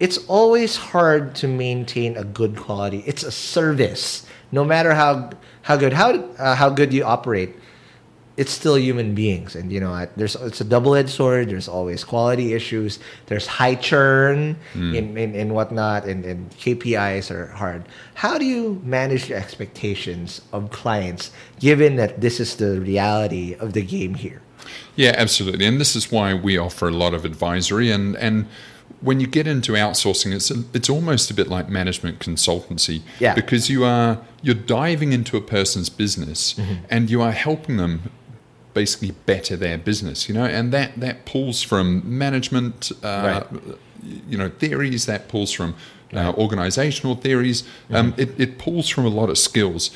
[0.00, 3.02] It's always hard to maintain a good quality.
[3.06, 5.30] It's a service, no matter how
[5.62, 7.56] how good how uh, how good you operate
[8.36, 9.54] it's still human beings.
[9.54, 11.48] And you know I- there's it's a double-edged sword.
[11.48, 12.98] There's always quality issues.
[13.26, 14.94] There's high churn hmm.
[14.94, 17.84] in, in, in whatnot and, and kpis are hard.
[18.14, 23.72] How do you manage your expectations of clients given that this is the reality of
[23.72, 24.42] the game here?
[24.96, 25.66] Yeah, absolutely.
[25.66, 27.90] And this is why we offer a lot of advisory.
[27.90, 28.46] And and
[29.00, 33.34] when you get into outsourcing it's it's almost a bit like management consultancy Yeah.
[33.34, 36.84] because you are you're diving into a person's business mm-hmm.
[36.90, 38.10] and you are helping them
[38.74, 43.44] basically better their business, you know, and that that pulls from management uh,
[44.28, 45.74] you know theories that pulls from
[46.12, 47.64] uh, organizational theories.
[47.90, 49.90] Um, it, it pulls from a lot of skills.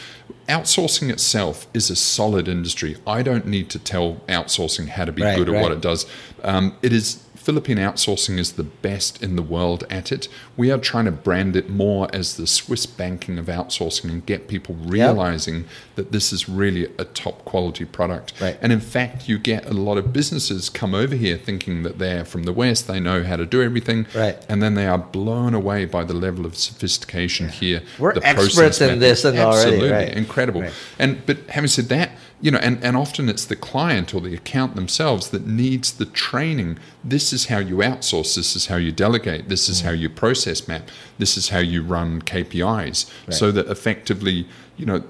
[0.49, 2.97] Outsourcing itself is a solid industry.
[3.07, 6.07] I don't need to tell outsourcing how to be Right, good at what it does.
[6.43, 10.29] Um, it is Philippine outsourcing is the best in the world at it.
[10.55, 14.49] We are trying to brand it more as the Swiss banking of outsourcing and get
[14.49, 18.35] people realizing that this is really a top quality product.
[18.39, 18.59] Right.
[18.61, 22.27] And in fact, you get a lot of businesses come over here thinking that they're
[22.27, 24.07] from the West, they know how to do everything.
[24.15, 24.37] Right.
[24.47, 27.81] And then they are blown away by the level of sophistication here.
[27.99, 29.01] We're the experts in method.
[29.01, 29.91] this and already, Absolutely.
[29.91, 30.09] right.
[30.15, 30.61] Incredible.
[30.61, 30.75] Right.
[30.99, 34.35] And but having said that, you know, and, and often it's the client or the
[34.35, 36.79] account themselves that needs the training.
[37.03, 39.99] This is how you outsource, this is how you delegate, this is how mm.
[39.99, 43.11] you process map, this is how you run KPIs.
[43.31, 44.47] So that effectively,
[44.77, 45.03] you know,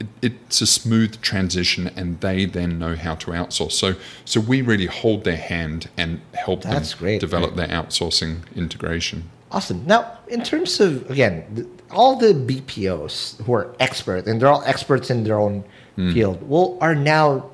[0.00, 0.06] it,
[0.46, 3.72] it's a smooth transition and they then know how to outsource.
[3.72, 3.94] So
[4.24, 9.30] so we really hold their hand and help That's them great, develop their outsourcing integration.
[9.50, 9.86] Awesome.
[9.86, 15.10] Now, in terms of again, all the BPOs who are expert and they're all experts
[15.10, 15.64] in their own
[16.12, 17.50] field, well, are now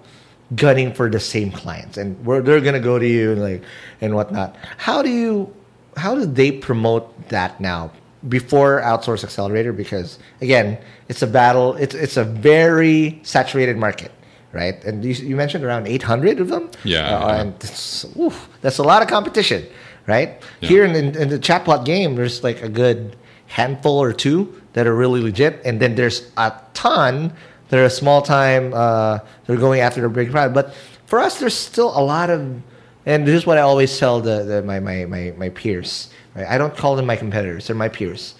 [0.54, 3.62] gunning for the same clients, and where they're gonna go to you and like
[4.02, 4.54] and whatnot.
[4.76, 5.52] How do you,
[5.96, 7.90] how do they promote that now?
[8.26, 10.78] before outsource accelerator because again,
[11.10, 11.74] it's a battle.
[11.76, 14.10] It's it's a very saturated market,
[14.52, 14.82] right?
[14.82, 16.70] And you, you mentioned around 800 of them.
[16.84, 17.40] Yeah, Uh, yeah.
[17.42, 19.66] and it's, oof, that's a lot of competition,
[20.06, 20.40] right?
[20.62, 20.68] Yeah.
[20.70, 23.14] Here in, in, in the chatbot game, there's like a good
[23.46, 27.30] handful or two that are really legit, and then there's a ton
[27.74, 28.72] that are a small time.
[28.72, 30.72] Uh, they're going after the big product, but
[31.06, 32.62] for us, there's still a lot of.
[33.04, 36.08] And this is what I always tell the, the my, my, my, my peers.
[36.36, 36.46] Right?
[36.46, 38.36] I don't call them my competitors; they're my peers.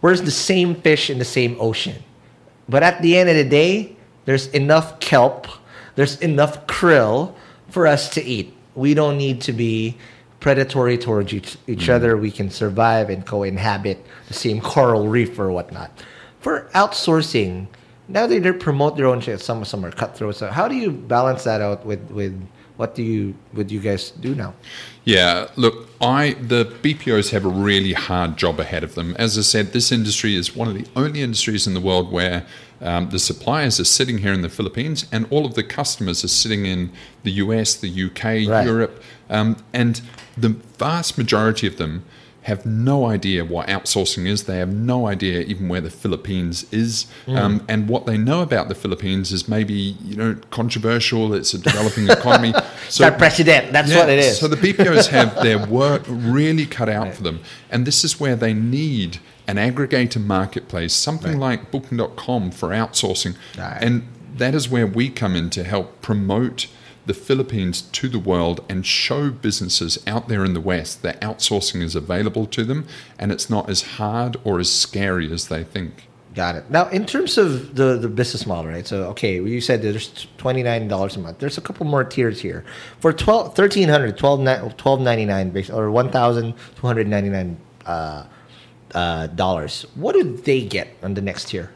[0.00, 2.04] We're the same fish in the same ocean?
[2.68, 5.48] But at the end of the day, there's enough kelp,
[5.96, 7.34] there's enough krill
[7.70, 8.54] for us to eat.
[8.76, 9.96] We don't need to be
[10.38, 12.16] predatory towards each, each other.
[12.16, 15.90] We can survive and co-inhabit the same coral reef or whatnot.
[16.38, 17.66] For outsourcing,
[18.08, 19.40] now they promote their own shit.
[19.40, 20.36] Some some are cutthroat.
[20.36, 22.40] So how do you balance that out with with
[22.76, 24.54] what do you would you guys do now?
[25.04, 29.14] Yeah, look, I the BPOs have a really hard job ahead of them.
[29.18, 32.46] As I said, this industry is one of the only industries in the world where
[32.80, 36.28] um, the suppliers are sitting here in the Philippines, and all of the customers are
[36.28, 36.92] sitting in
[37.24, 38.64] the US, the UK, Right.
[38.64, 40.00] Europe, um, and
[40.36, 42.04] the vast majority of them
[42.48, 44.44] have no idea what outsourcing is.
[44.44, 48.68] They have no idea even where the Philippines is, um, and what they know about
[48.68, 51.34] the Philippines is maybe you know controversial.
[51.34, 52.54] It's a developing economy.
[52.88, 53.72] So Start president.
[53.74, 54.38] That's what it is.
[54.38, 57.40] so the BPOs have their work really cut out for them.
[57.70, 63.36] And this is where they need an aggregator marketplace, something like booking.com for outsourcing.
[63.58, 63.78] Right.
[63.82, 64.08] And
[64.38, 66.68] that is where we come in to help promote
[67.08, 71.82] the Philippines to the world and show businesses out there in the West that outsourcing
[71.82, 72.86] is available to them
[73.18, 76.04] and it's not as hard or as scary as they think.
[76.34, 76.70] Got it.
[76.70, 78.86] Now, in terms of the, the business model, right?
[78.86, 81.38] So, okay, you said there's twenty nine dollars a month.
[81.38, 82.64] There's a couple more tiers here
[83.00, 88.24] for 12, 1300 12, 1299 base or one thousand two hundred ninety nine uh,
[88.94, 89.86] uh, dollars.
[89.94, 91.72] What do they get on the next tier?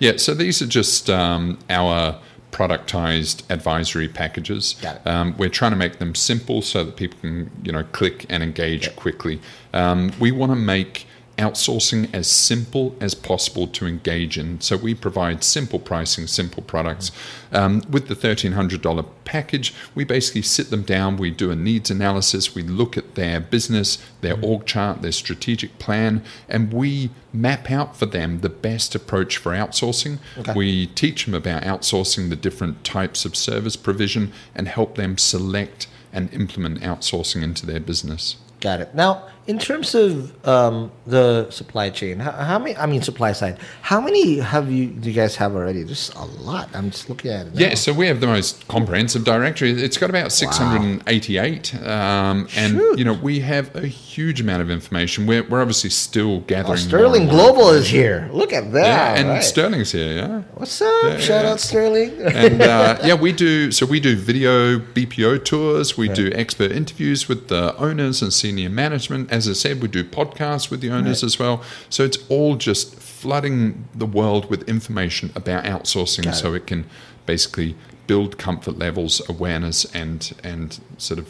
[0.00, 2.20] Yeah, so these are just um, our
[2.54, 4.76] productized advisory packages.
[5.04, 8.44] Um, we're trying to make them simple so that people can, you know, click and
[8.44, 9.40] engage quickly.
[9.72, 14.60] Um, we want to make outsourcing as simple as possible to engage in.
[14.60, 17.10] So we provide simple pricing, simple products.
[17.52, 22.54] Um, with the $1,300 package, we basically sit them down, we do a needs analysis,
[22.54, 27.96] we look at their business, their org chart, their strategic plan, and we map out
[27.96, 30.18] for them the best approach for outsourcing.
[30.54, 35.88] We teach them about outsourcing, the different types of service provision, and help them select
[36.12, 38.36] and implement outsourcing into their business.
[38.60, 38.94] Got it.
[38.94, 42.76] Now, in terms of um, the supply chain, how, how many?
[42.76, 43.58] I mean, supply side.
[43.82, 44.86] How many have you?
[44.86, 45.84] Do you guys have already?
[45.84, 46.70] Just a lot.
[46.74, 47.54] I'm just looking at it.
[47.54, 47.60] now.
[47.60, 49.70] Yeah, so we have the most comprehensive directory.
[49.70, 55.26] It's got about 688, um, and you know we have a huge amount of information.
[55.26, 56.72] We're, we're obviously still gathering.
[56.72, 58.30] Oh, Sterling Global is here.
[58.32, 58.86] Look at that.
[58.86, 59.44] Yeah, and right.
[59.44, 60.16] Sterling's here.
[60.16, 60.42] Yeah.
[60.54, 60.88] What's up?
[61.04, 61.50] Yeah, Shout yeah.
[61.50, 62.10] out Sterling.
[62.22, 63.70] and uh, yeah, we do.
[63.72, 65.98] So we do video BPO tours.
[65.98, 69.32] We do expert interviews with the owners and senior management.
[69.34, 71.60] As I said, we do podcasts with the owners as well.
[71.90, 76.58] So it's all just flooding the world with information about outsourcing, Got so it.
[76.58, 76.86] it can
[77.26, 77.74] basically
[78.06, 81.26] build comfort levels, awareness, and and sort of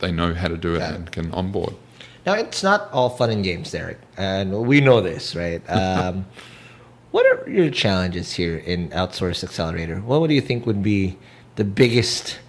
[0.00, 0.96] they know how to do it Got it.
[0.96, 1.74] and can onboard.
[2.24, 5.60] Now it's not all fun and games, Derek, and we know this, right?
[5.68, 6.24] Um,
[7.10, 10.00] what are your challenges here in Outsource Accelerator?
[10.00, 11.16] What do you think would be
[11.56, 12.40] the biggest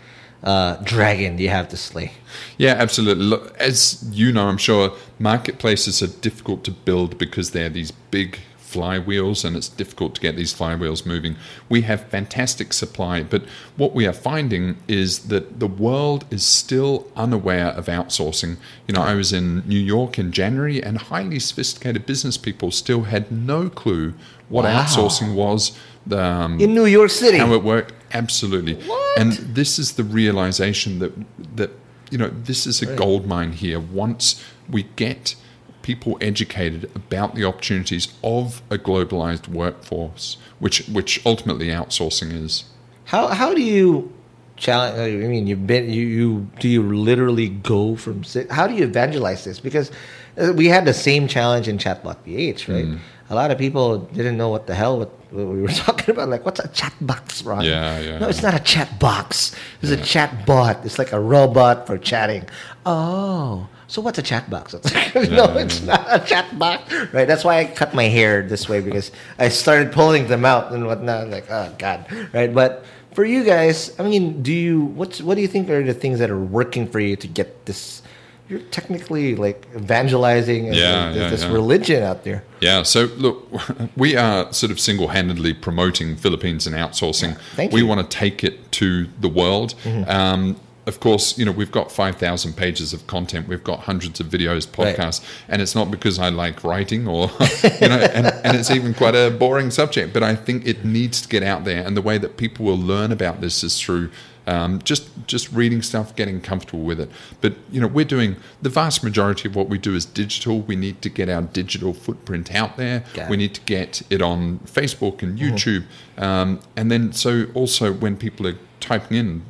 [0.45, 2.11] uh, dragon you have to slay?
[2.57, 3.25] Yeah, absolutely.
[3.25, 8.39] Look, as you know, I'm sure marketplaces are difficult to build because they're these big
[8.59, 11.37] flywheels and it's difficult to get these flywheels moving.
[11.69, 13.43] We have fantastic supply, but
[13.77, 18.57] what we are finding is that the world is still unaware of outsourcing.
[18.87, 23.03] You know, I was in New York in January and highly sophisticated business people still
[23.03, 24.13] had no clue
[24.49, 24.83] what Wow.
[24.83, 25.71] outsourcing was.
[26.11, 27.37] Um, In New York City.
[27.37, 29.19] how it worked absolutely What?
[29.19, 31.11] and this is the realization that
[31.55, 31.71] that
[32.11, 35.35] you know this is a gold mine here once we get
[35.81, 42.65] people educated about the opportunities of a globalized workforce which which ultimately outsourcing is
[43.05, 44.11] How how do you
[44.57, 44.97] challenge?
[44.97, 49.43] I mean, you've been you, you do you literally go from how do you evangelize
[49.43, 49.59] this?
[49.59, 49.91] Because
[50.37, 52.85] uh, we had the same challenge in Chatbot PH, right?
[52.85, 52.99] Mm.
[53.29, 56.29] A lot of people didn't know what the hell what, what we were talking about.
[56.29, 57.63] Like, what's a chat box, Ron?
[57.63, 58.19] Yeah, yeah.
[58.19, 59.55] No, it's not a chat box.
[59.81, 60.85] It's a chat bot.
[60.85, 62.47] It's like a robot for chatting.
[62.85, 63.67] Oh.
[63.87, 64.73] So what's a chat box?
[65.15, 67.27] No, it's not a chat box, right?
[67.27, 70.85] That's why I cut my hair this way because I started pulling them out and
[70.85, 71.29] whatnot.
[71.29, 72.53] Like, oh god, right?
[72.53, 75.93] But for you guys, I mean, do you what's what do you think are the
[75.93, 78.01] things that are working for you to get this
[78.47, 81.51] you're technically like evangelizing Yeah, and yeah, this yeah.
[81.51, 82.43] religion out there.
[82.61, 83.47] Yeah, so look,
[83.97, 87.37] we are sort of single handedly promoting Philippines and outsourcing.
[87.55, 87.87] Thank we you.
[87.87, 89.73] want to take it to the world.
[90.07, 94.27] Um, of course, you know, we've got 5,000 pages of content, we've got hundreds of
[94.27, 94.95] videos, Right.
[94.95, 97.31] podcasts, and it's not because I like writing or,
[97.81, 101.21] you know, and, and it's even quite a boring subject, but I think it needs
[101.21, 101.83] to get out there.
[101.83, 104.11] And the way that people will learn about this is through
[104.47, 107.09] um, just just reading stuff, getting comfortable with it.
[107.41, 110.61] But you know, we're doing the vast majority of what we do is digital.
[110.61, 113.03] We need to get our digital footprint out there.
[113.29, 115.85] We need to get it on Facebook and YouTube,
[116.17, 119.41] um, and then so also when people are typing in,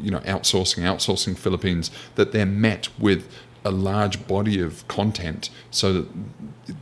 [0.00, 3.28] you know, outsourcing, outsourcing Philippines, that they're met with
[3.64, 6.06] a large body of content so that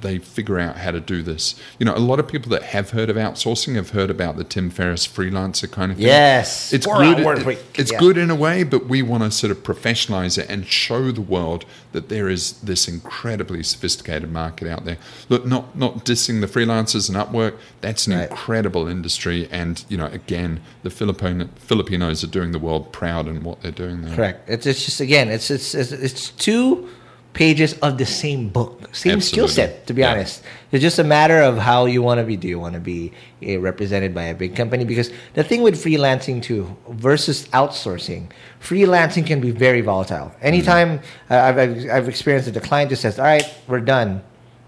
[0.02, 1.54] they figure out how to do this.
[1.78, 4.44] You know, a lot of people that have heard of outsourcing have heard about the
[4.44, 6.06] Tim Ferriss freelancer kind of thing.
[6.06, 6.72] Yes.
[6.74, 7.18] It's Four good.
[7.48, 7.98] it- it's Yeah.
[7.98, 11.22] good in a way, but we want to sort of professionalize it and show the
[11.22, 14.98] world that there is this incredibly sophisticated market out there.
[15.30, 17.54] Look, not not dissing the freelancers and Upwork.
[17.80, 18.28] That's an Right.
[18.30, 23.42] incredible industry, and you know, again, the Filipino Filipinos are doing the world proud in
[23.42, 24.14] what they're doing there.
[24.14, 24.50] Correct.
[24.50, 26.28] It's, it's just again, it's it's it's, it's
[26.76, 26.88] two
[27.34, 29.86] pages of the same book, same skill set.
[29.86, 30.10] To be Yeah.
[30.12, 30.42] honest,
[30.72, 32.36] it's just a matter of how you want to be.
[32.36, 33.12] Do you want to be
[33.46, 34.84] uh, represented by a big company?
[34.84, 40.32] Because the thing with freelancing too versus outsourcing, freelancing can be very volatile.
[40.42, 41.00] Anytime
[41.30, 44.22] uh, I've, I've I've experienced that the client just says, "All right, we're done,"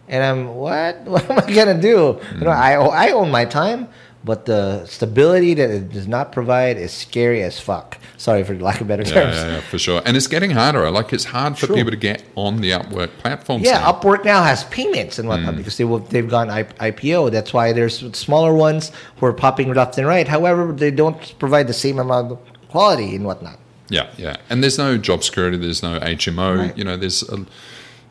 [0.08, 1.02] and I'm what?
[1.12, 2.20] What am I gonna do?
[2.38, 2.74] You know, I
[3.06, 3.88] I own my time.
[4.22, 7.96] But the stability that it does not provide is scary as fuck.
[8.18, 9.36] Sorry for lack of better Yeah, terms.
[9.36, 10.02] yeah, yeah, for sure.
[10.04, 10.90] And it's getting harder.
[10.90, 11.76] Like it's hard for True.
[11.76, 13.62] people to get on the Upwork platform.
[13.62, 13.92] Yeah, now.
[13.92, 15.30] Upwork now has payments and Mm.
[15.30, 17.30] whatnot because they will, they've gone IPO.
[17.30, 20.28] That's why there's smaller ones who are popping left and right.
[20.28, 23.58] However, they don't provide the same amount of quality and whatnot.
[23.88, 25.56] Yeah, yeah, and there's no job security.
[25.56, 26.58] There's no HMO.
[26.58, 26.76] Right.
[26.78, 27.44] You know, there's a,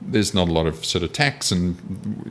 [0.02, 1.78] there's not a lot of sort of tax, and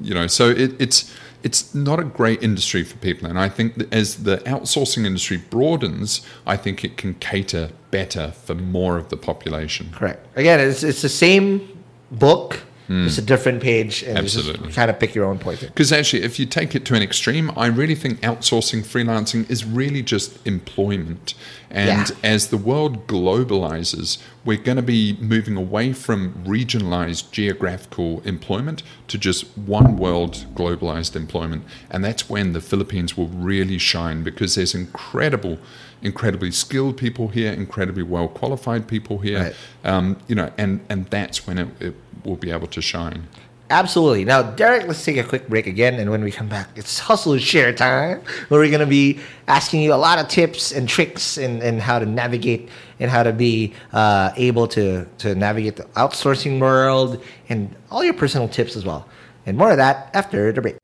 [0.02, 3.28] you know, so it, it's it's not a great industry for people.
[3.28, 8.32] And I think that as the outsourcing industry broadens, I think it can cater better
[8.32, 9.90] for more of the population.
[9.92, 10.26] Correct.
[10.36, 14.18] Again, it's it's the same book, just a different page, and.
[14.18, 14.64] Absolutely.
[14.66, 15.68] just kind of pick your own poison.
[15.68, 19.64] Because actually, if you take it to an extreme, I really think outsourcing freelancing is
[19.64, 21.34] really just employment.
[21.70, 22.16] And Yeah.
[22.24, 29.18] as the world globalizes, we're going to be moving away from regionalized geographical employment to
[29.18, 31.64] just one world globalized employment.
[31.90, 35.58] And that's when the Philippines will really shine because there's incredible,
[36.02, 39.38] incredibly skilled people here, incredibly well qualified people here.
[39.42, 39.54] Right.
[39.84, 41.94] Um, you know, and, and that's when it, it
[42.24, 43.28] will be able to shine.
[43.70, 44.24] Absolutely.
[44.24, 47.36] Now, Derek, let's take a quick break again, and when we come back, it's hustle
[47.36, 51.36] share time, where we're going to be asking you a lot of tips and tricks
[51.36, 55.84] and, and how to navigate and how to be uh, able to, to navigate the
[55.96, 59.06] outsourcing world and all your personal tips as well.
[59.44, 60.76] And more of that after the break.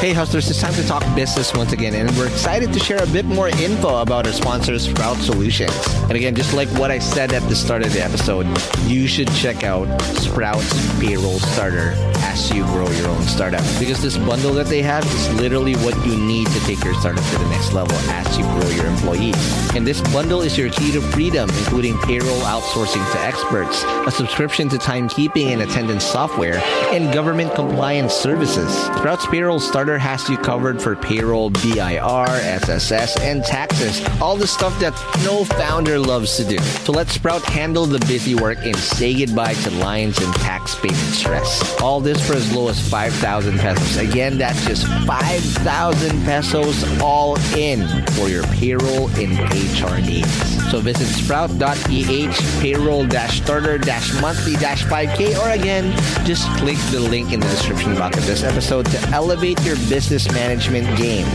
[0.00, 3.06] Hey hustlers, it's time to talk business once again, and we're excited to share a
[3.08, 5.74] bit more info about our sponsor, Sprout Solutions.
[6.02, 8.46] And again, just like what I said at the start of the episode,
[8.86, 11.94] you should check out Sprout's Payroll Starter
[12.38, 13.62] as you grow your own startup.
[13.78, 17.24] Because this bundle that they have is literally what you need to take your startup
[17.24, 19.34] to the next level as you grow your employees.
[19.74, 24.68] And this bundle is your key to freedom, including payroll outsourcing to experts, a subscription
[24.68, 26.58] to timekeeping and attendance software,
[26.92, 28.72] and government compliance services.
[28.98, 34.00] Sprout's Payroll Starter has you covered for payroll, BIR, SSS, and taxes.
[34.20, 36.58] All the stuff that no founder loves to do.
[36.58, 40.98] So let Sprout handle the busy work and say goodbye to lines and tax payment
[40.98, 41.80] stress.
[41.80, 43.96] All this for as low as 5,000 pesos.
[43.96, 50.30] Again, that's just 5,000 pesos all in for your payroll and HR needs.
[50.70, 58.26] So visit sprout.ph payroll-starter-monthly-5k or again, just click the link in the description box of
[58.26, 61.26] this episode to elevate your business management game.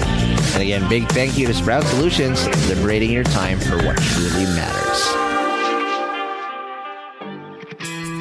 [0.54, 5.23] And again, big thank you to Sprout Solutions, liberating your time for what truly matters.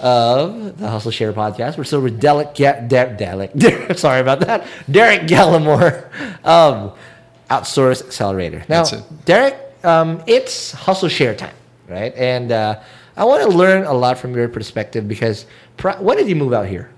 [0.00, 1.76] of the Hustle Share podcast.
[1.78, 6.04] We're still with Derek, Ga- Der- Derek, sorry about that, Derek Gallimore,
[6.44, 6.92] um,
[7.50, 8.60] Outsource Accelerator.
[8.68, 9.24] Now, That's it.
[9.24, 11.54] Derek, um, it's Hustle Share time,
[11.88, 12.14] right?
[12.14, 12.80] And uh,
[13.16, 15.46] I want to learn a lot from your perspective because
[15.76, 16.90] pri- when did you move out here?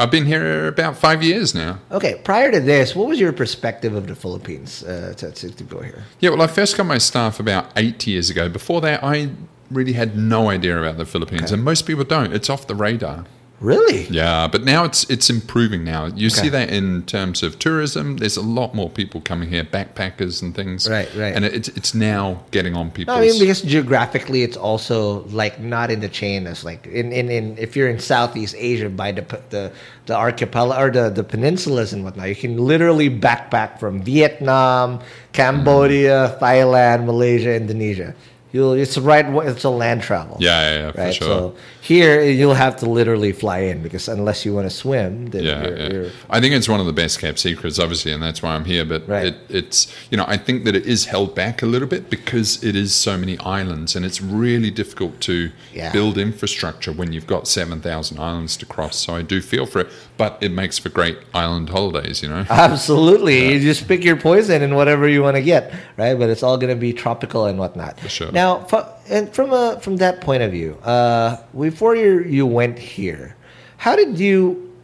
[0.00, 1.80] I've been here about five years now.
[1.90, 5.64] Okay, prior to this, what was your perspective of the Philippines uh, to, to, to
[5.64, 6.04] go here?
[6.20, 8.48] Yeah, well, I first got my staff about eight years ago.
[8.48, 9.30] Before that, I
[9.70, 12.32] really had no idea about the Philippines, and most people don't.
[12.32, 13.24] It's off the radar.
[13.60, 14.04] Really?
[14.04, 15.82] Yeah, but now it's it's improving.
[15.82, 16.42] Now you Okay.
[16.42, 18.18] see that in terms of tourism.
[18.18, 20.88] There's a lot more people coming here, backpackers and things.
[20.88, 21.34] Right, right.
[21.34, 23.14] And it's it's now getting on people.
[23.14, 27.10] No, I mean because geographically it's also like not in the chain as like in,
[27.10, 29.72] in, in if you're in Southeast Asia by the the
[30.06, 35.00] the archipelago or the, the peninsulas and whatnot, you can literally backpack from Vietnam,
[35.32, 36.38] Cambodia, mm.
[36.38, 38.14] Thailand, Malaysia, Indonesia.
[38.50, 40.38] You'll it's right it's a land travel.
[40.40, 41.14] yeah, yeah, yeah, for Right.
[41.14, 41.26] sure.
[41.28, 45.44] So here you'll have to literally fly in because unless you want to swim, then
[45.44, 45.92] yeah, you're, yeah.
[45.92, 48.64] you're I think it's one of the best kept secrets, obviously, and that's why I'm
[48.64, 48.86] here.
[48.86, 49.26] But Right.
[49.26, 52.62] it, it's you know I think that it is held back a little bit because
[52.64, 55.92] it is so many islands, and it's really difficult to Yeah.
[55.92, 58.96] build infrastructure when you've got seven thousand islands to cross.
[58.96, 59.88] So I do feel for it,
[60.18, 62.44] but it makes for great island holidays, you know.
[62.50, 63.52] Absolutely.
[63.54, 66.18] You just pick your poison and whatever you want to get, right?
[66.18, 67.98] But it's all going to be tropical and whatnot.
[68.00, 68.32] For sure.
[68.32, 68.66] Now,
[69.08, 73.36] and from a from that point of view, uh, before you you went here,
[73.78, 74.74] how did you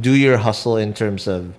[0.00, 1.54] do your hustle in terms of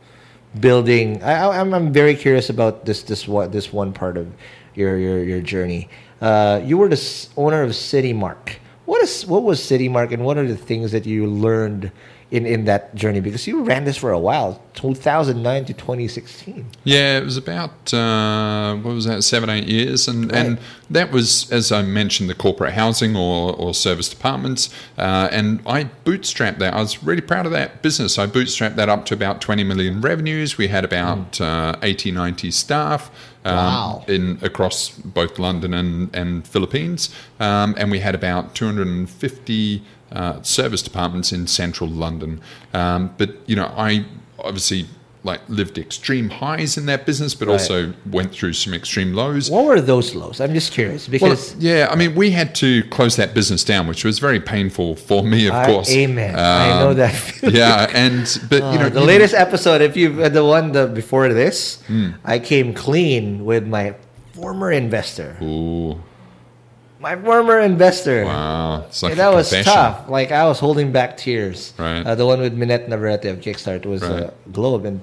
[0.59, 1.21] building?
[1.21, 4.31] I, I- I'm I'm very curious about this this one this one part of
[4.75, 5.89] your your your journey.
[6.21, 8.59] Uh, you were the owner of City Mark.
[8.85, 11.91] What is what was City Mark, and what are the things that you learned
[12.34, 16.65] in in that journey because you ran this for a while, 2009 to 2016.
[16.84, 20.45] Yeah, it was about uh, what was that, seven, eight years, and Right.
[20.45, 20.57] and
[20.89, 25.84] that was, as I mentioned, the corporate housing or, or service departments, uh, and I
[26.05, 26.73] bootstrapped that.
[26.73, 28.17] I was really proud of that business.
[28.17, 30.57] I bootstrapped that up to about 20 million revenues.
[30.57, 33.11] We had about uh, 80, 90 staff.
[33.45, 34.03] Um, Wow.
[34.07, 37.09] In across both London and, and Philippines,
[37.41, 39.84] um, and we had about 250
[40.14, 42.39] uh, service departments in central London.
[42.74, 44.05] Um, but you know, I
[44.39, 44.86] obviously
[45.26, 47.53] like lived extreme highs in that business, but Right.
[47.53, 49.49] also went through some extreme lows.
[49.49, 50.41] What were those lows?
[50.41, 53.88] I'm just curious Well, because yeah, I mean, we had to close that business down,
[53.88, 55.89] which was very painful for me, of I- course.
[55.95, 56.36] amen.
[56.36, 57.16] I know Um, that.
[57.53, 60.74] yeah, and but you know, Uh, the you- latest episode, if you uh, the one
[60.74, 62.09] the, before this, Hmm.
[62.26, 63.93] I came clean with my
[64.34, 65.38] former investor.
[65.41, 65.99] Ooh,
[67.03, 68.23] My former investor.
[68.23, 70.07] wow, like that was tough.
[70.07, 71.73] Like I was holding back tears.
[71.77, 72.01] Right.
[72.05, 74.23] Uh, the one with Minette Navarrete of Kickstart was Right.
[74.23, 75.01] uh, Globe, and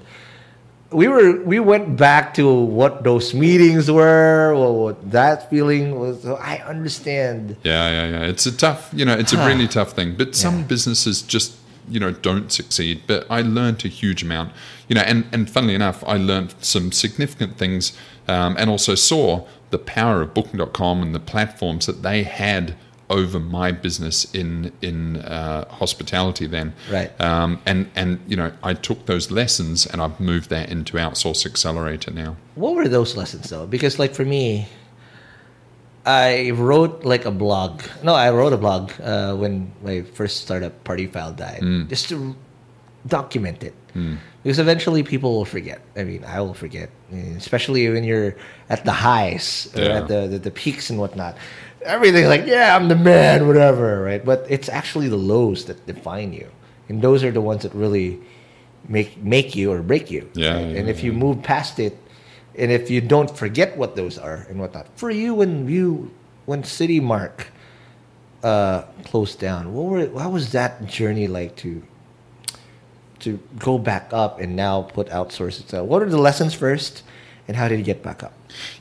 [0.90, 6.22] we were we went back to what those meetings were, what, what that feeling was.
[6.22, 7.56] So I understand.
[7.62, 8.30] Yeah, yeah, yeah.
[8.32, 10.16] It's a tough, you know, it's a really tough thing.
[10.16, 10.72] But some Yeah.
[10.72, 11.52] businesses just,
[11.88, 13.02] you know, don't succeed.
[13.06, 14.52] But I learned a huge amount,
[14.88, 17.92] you know, and, and funnily enough, I learned some significant things
[18.26, 22.74] um, and also saw the power of booking.com and the platforms that they had
[23.08, 27.10] over my business in in uh, hospitality then Right.
[27.20, 31.44] um, and and you know I took those lessons and I've moved that into outsource
[31.44, 33.66] accelerator now What were those lessons though?
[33.66, 34.66] Because like for me,
[36.06, 37.82] I wrote like a blog.
[38.02, 42.34] No, I wrote a blog uh, when my first startup Party File died, just to
[43.06, 43.74] document it.
[44.42, 45.80] Because eventually people will forget.
[45.96, 48.36] I mean, I will forget, especially when you're
[48.68, 49.98] at the highs or Yeah.
[49.98, 51.36] at the, the the peaks and whatnot.
[51.82, 54.22] Everything's like, yeah, I'm the man, whatever, right?
[54.24, 56.48] But it's actually the lows that define you,
[56.88, 58.20] and those are the ones that really
[58.88, 60.28] make make you or break you.
[60.34, 60.66] Yeah, right?
[60.68, 61.96] yeah, and if you move past it,
[62.58, 66.10] and if you don't forget what those are and whatnot, for you when you
[66.44, 67.48] when City Mark
[68.42, 71.82] uh, closed down, what were how was that journey like to
[73.20, 75.88] to go back up and now put outsource itself?
[75.88, 77.02] What are the lessons first,
[77.48, 78.32] and how did you get back up?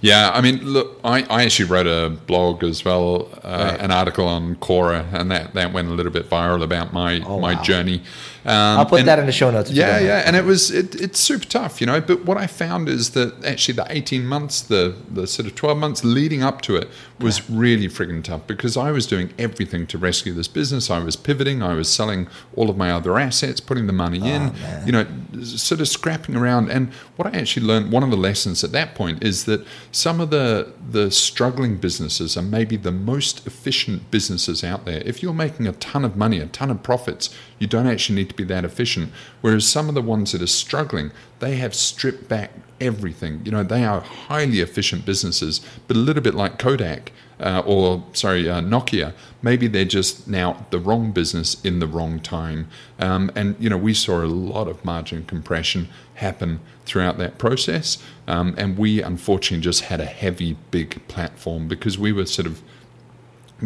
[0.02, 3.80] Yeah, I mean, look, I, I actually wrote a blog as well, uh, Right.
[3.82, 7.40] an article on Quora, and that, that went a little bit viral about my Oh,
[7.40, 7.62] my wow.
[7.62, 8.02] journey.
[8.50, 9.70] Um, I'll put and- that in the show notes.
[9.70, 12.02] Yeah, yeah, and it was it, it's super tough, you know.
[12.02, 15.78] But what I found is that actually the eighteen months, the the sort of twelve
[15.78, 16.90] months leading up to it
[17.20, 20.90] was really friggin' tough because I was doing everything to rescue this business.
[20.90, 24.54] I was pivoting, I was selling all of my other assets, putting the money in,
[24.86, 25.06] you know,
[25.44, 26.72] sort of scrapping around.
[26.72, 30.20] And what I actually learned, one of the lessons at that point, is that some
[30.20, 35.02] of the the struggling businesses are maybe the most efficient businesses out there.
[35.06, 37.30] If you're making a ton of money, a ton of profits,
[37.60, 39.12] you don't actually need to be that efficient.
[39.42, 43.42] Whereas some of the ones that are struggling, they have stripped back everything.
[43.46, 48.04] You know, they are highly efficient businesses, but a little bit like Kodak uh, or,
[48.14, 52.68] sorry, uh, Nokia, maybe they're just now the wrong business in the wrong time.
[53.00, 58.04] Um, and, you know, we saw a lot of margin compression happen throughout that process.
[58.28, 62.62] Um, and we unfortunately just had a heavy, big platform because we were sort of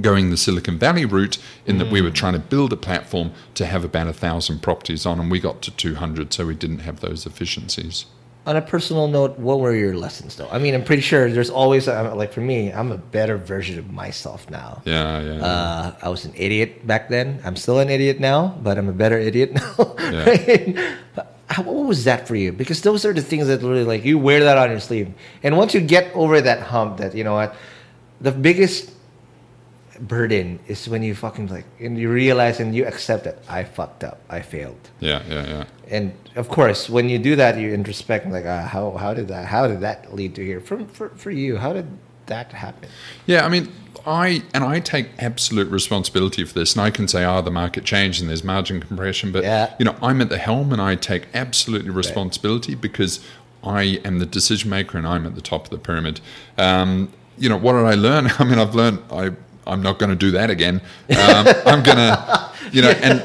[0.02, 3.66] going the Silicon Valley route in that we were trying to build a platform to
[3.66, 7.00] have about a thousand properties on, and we got to 200, so we didn't have
[7.00, 8.06] those efficiencies.
[8.46, 10.50] On a personal note, what were your lessons though?
[10.52, 13.80] I mean, I'm pretty sure there's always uh, like for me, I'm a better version
[13.80, 14.82] of myself now.
[14.84, 15.46] Yeah, yeah.
[15.46, 17.40] Uh, I was an idiot back then.
[17.46, 19.96] I'm still an idiot now, but I'm a better idiot now.
[19.98, 20.26] Yeah.
[20.30, 20.78] right?
[21.16, 22.52] But how, what was that for you?
[22.52, 25.56] Because those are the things that really like you wear that on your sleeve, and
[25.56, 27.56] once you get over that hump, that you know what,
[28.20, 28.93] the biggest
[30.00, 34.04] burden is when you fucking like and you realize and you accept that I fucked
[34.04, 34.90] up, I failed.
[35.00, 35.66] yeah, yeah, yeah.
[35.90, 39.46] And of course, when you do that, you introspect like, ah, how how did that
[39.46, 40.60] how did that lead to here?
[40.60, 41.88] From for for you, how did
[42.26, 42.90] that happen?
[43.26, 43.72] Yeah, I mean,
[44.08, 47.84] I and I take absolute responsibility for this, and I can say, "Ah, the market
[47.86, 49.74] changed and there's margin compression," but Yeah.
[49.78, 53.20] you know, I'm at the helm, and I take absolutely responsibility because
[53.64, 56.20] I am the decision maker, and I'm at the top of the pyramid.
[56.58, 58.32] Um, you know, what did I learn?
[58.40, 59.32] I mean, I've learned I.
[59.66, 60.82] I'm not going to do that again.
[61.10, 63.22] Um, I'm going to, you know, and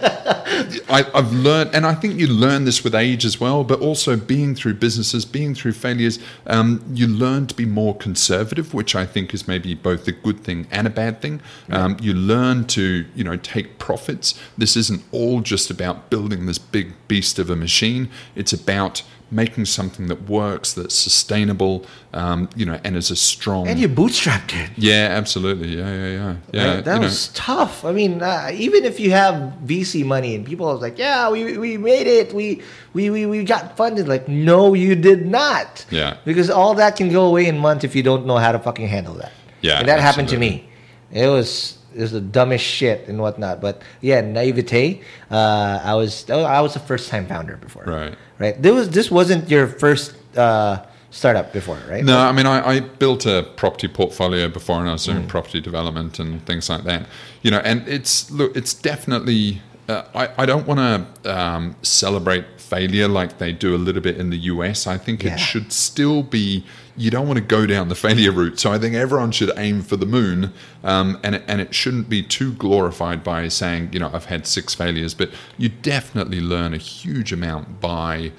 [0.89, 4.17] I, I've learned, and I think you learn this with age as well, but also
[4.17, 9.07] being through businesses, being through failures, um, you learn to be more conservative, which I
[9.07, 11.41] think is maybe both a good thing and a bad thing.
[11.71, 14.39] Um, you learn to, you know, take profits.
[14.57, 18.09] This isn't all just about building this big beast of a machine.
[18.35, 21.85] It's about making something that works, that's sustainable,
[22.15, 23.69] um, you know, and is a strong.
[23.69, 24.71] And you bootstrapped it.
[24.77, 25.77] yeah, absolutely.
[25.77, 26.37] Yeah, yeah, yeah.
[26.53, 26.85] Yeah, Right?
[26.85, 27.85] That you know, was tough.
[27.85, 29.28] I mean, uh, even if you have
[29.65, 32.33] VC money and people are like, "Yeah, we, we made it.
[32.33, 32.63] We,
[32.93, 35.87] we we we got funded." Like, no, you did not.
[35.91, 36.17] Yeah.
[36.25, 38.89] Because all that can go away in months if you don't know how to fucking
[38.89, 39.33] handle that.
[39.61, 40.69] Yeah, And that happened to me.
[41.11, 43.61] It was it was the dumbest shit and whatnot.
[43.61, 45.03] But yeah, naivete.
[45.31, 47.85] Uh, I was I was a first time founder before.
[47.85, 48.15] Right.
[48.39, 48.61] Right.
[48.61, 52.05] This was this wasn't your first uh, startup before, right?
[52.05, 55.29] No, I mean, I, I built a property portfolio before, and I was doing Mm.
[55.29, 57.07] property development and things like that.
[57.43, 59.63] You know, and it's look, it's definitely.
[59.89, 60.81] Uh, I I don't want
[61.25, 64.87] to um, celebrate failure like they do a little bit in the US.
[64.87, 65.33] I think Yeah.
[65.35, 66.65] it should still be.
[66.95, 68.59] You don't want to go down the failure route.
[68.61, 70.53] So I think everyone should aim for the moon,
[70.85, 74.47] um, and it, and it shouldn't be too glorified by saying, you know, I've had
[74.47, 75.15] six failures.
[75.15, 78.33] But you definitely learn a huge amount by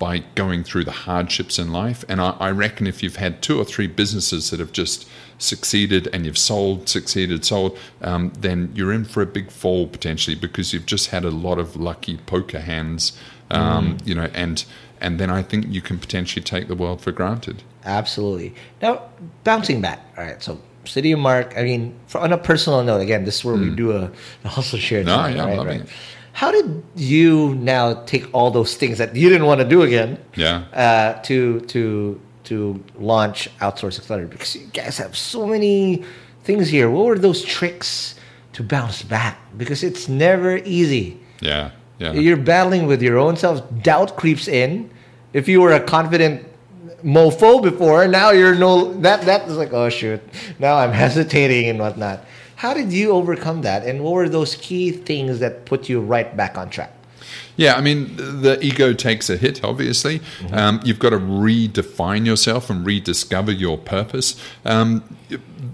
[0.00, 2.04] by going through the hardships in life.
[2.08, 6.08] And I, I reckon if you've had two or three businesses that have just succeeded
[6.12, 10.72] and you've sold, succeeded, sold, um, then you're in for a big fall potentially because
[10.72, 13.12] you've just had a lot of lucky poker hands,
[13.50, 14.64] um, you know, and
[15.02, 17.62] and then I think you can potentially take the world for granted.
[17.84, 18.54] Absolutely.
[18.82, 19.02] Now,
[19.44, 20.04] bouncing back.
[20.16, 20.42] All right.
[20.42, 21.54] So, City of Mark.
[21.56, 24.10] I mean, for, on a personal note, again, this is where we do a,
[24.44, 25.04] a hustle share.
[25.04, 25.80] No, yeah, I'm loving right.
[25.80, 25.88] it.
[26.32, 30.18] How did you now take all those things that you didn't want to do again?
[30.36, 30.64] Yeah.
[30.72, 36.04] Uh, to to to launch Outsource Accelerator because you guys have so many
[36.44, 36.90] things here.
[36.90, 38.14] What were those tricks
[38.54, 39.38] to bounce back?
[39.56, 41.20] Because it's never easy.
[41.40, 42.12] Yeah, yeah.
[42.12, 43.62] You're battling with your own self.
[43.82, 44.90] Doubt creeps in.
[45.32, 46.46] If you were a confident
[47.04, 50.20] mofo before, now you're no that that is like oh shoot.
[50.58, 52.24] Now I'm hesitating and whatnot.
[52.60, 53.86] How did you overcome that?
[53.86, 56.92] And what were those key things that put you right back on track?
[57.60, 60.22] Yeah, I mean, the ego takes a hit, obviously.
[60.50, 64.34] Um, you've got to redefine yourself and rediscover your purpose.
[64.64, 65.18] Um,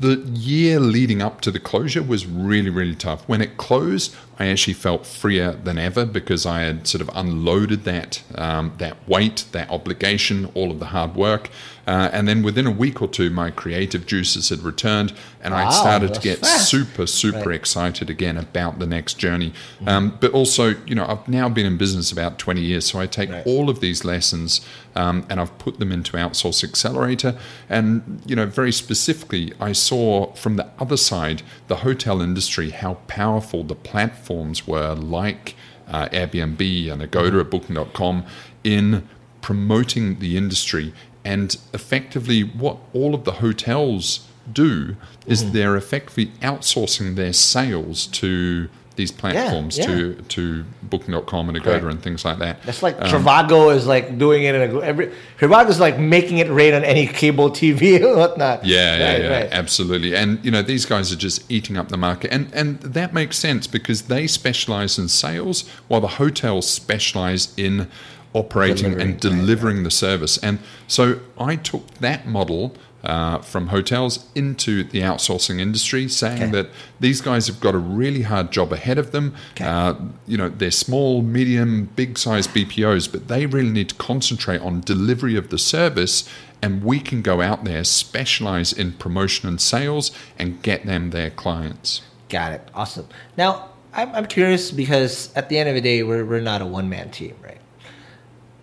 [0.01, 3.23] the year leading up to the closure was really, really tough.
[3.29, 7.85] When it closed, I actually felt freer than ever because I had sort of unloaded
[7.85, 11.49] that um, that weight, that obligation, all of the hard work.
[11.87, 15.69] Uh, and then within a week or two, my creative juices had returned, and Wow,
[15.69, 16.69] I started to get fast.
[16.69, 17.55] super, super Right.
[17.55, 19.53] excited again about the next journey.
[19.87, 23.07] Um, but also, you know, I've now been in business about 20 years, so I
[23.07, 23.47] take Right.
[23.47, 24.61] all of these lessons
[24.95, 27.37] um, and I've put them into Outsource Accelerator.
[27.69, 32.95] And, you know, very specifically, I saw from the other side, the hotel industry, how
[33.07, 35.55] powerful the platforms were like
[35.89, 38.25] uh, Airbnb and Agoda at Booking.com
[38.65, 39.09] in
[39.41, 40.93] promoting the industry
[41.25, 44.97] and effectively what all of the hotels do
[45.27, 49.87] is they're effectively outsourcing their sales to these platforms yeah.
[49.87, 51.85] to to booking.com and Agoda Correct.
[51.95, 52.63] and things like that.
[52.63, 56.39] That's like Um, Trivago is like doing it in a every Trivago is like making
[56.39, 58.65] it rain on any cable TV and whatnot.
[58.65, 59.49] Yeah, yeah, Right, yeah, right.
[59.53, 60.17] absolutely.
[60.17, 63.39] And you know, these guys are just eating up the market, and and that makes
[63.39, 67.89] sense because they specialize in sales, while the hotels specialize in
[68.33, 70.37] operating Delivering, and delivering the service.
[70.39, 72.75] And so I took that model.
[73.07, 76.51] Uh, from hotels into the outsourcing industry, saying Okay.
[76.51, 76.67] that
[76.99, 79.33] these guys have got a really hard job ahead of them.
[79.61, 79.95] Uh,
[80.27, 84.81] you know, they're small, medium, big size BPOs, but they really need to concentrate on
[84.81, 86.29] delivery of the service.
[86.61, 91.31] And we can go out there, specialize in promotion and sales, and get them their
[91.31, 92.03] clients.
[92.29, 92.69] Got it.
[92.75, 93.07] Awesome.
[93.37, 96.67] Now, I'm, I'm curious because at the end of the day, we're, we're not a
[96.67, 97.61] one man team, right?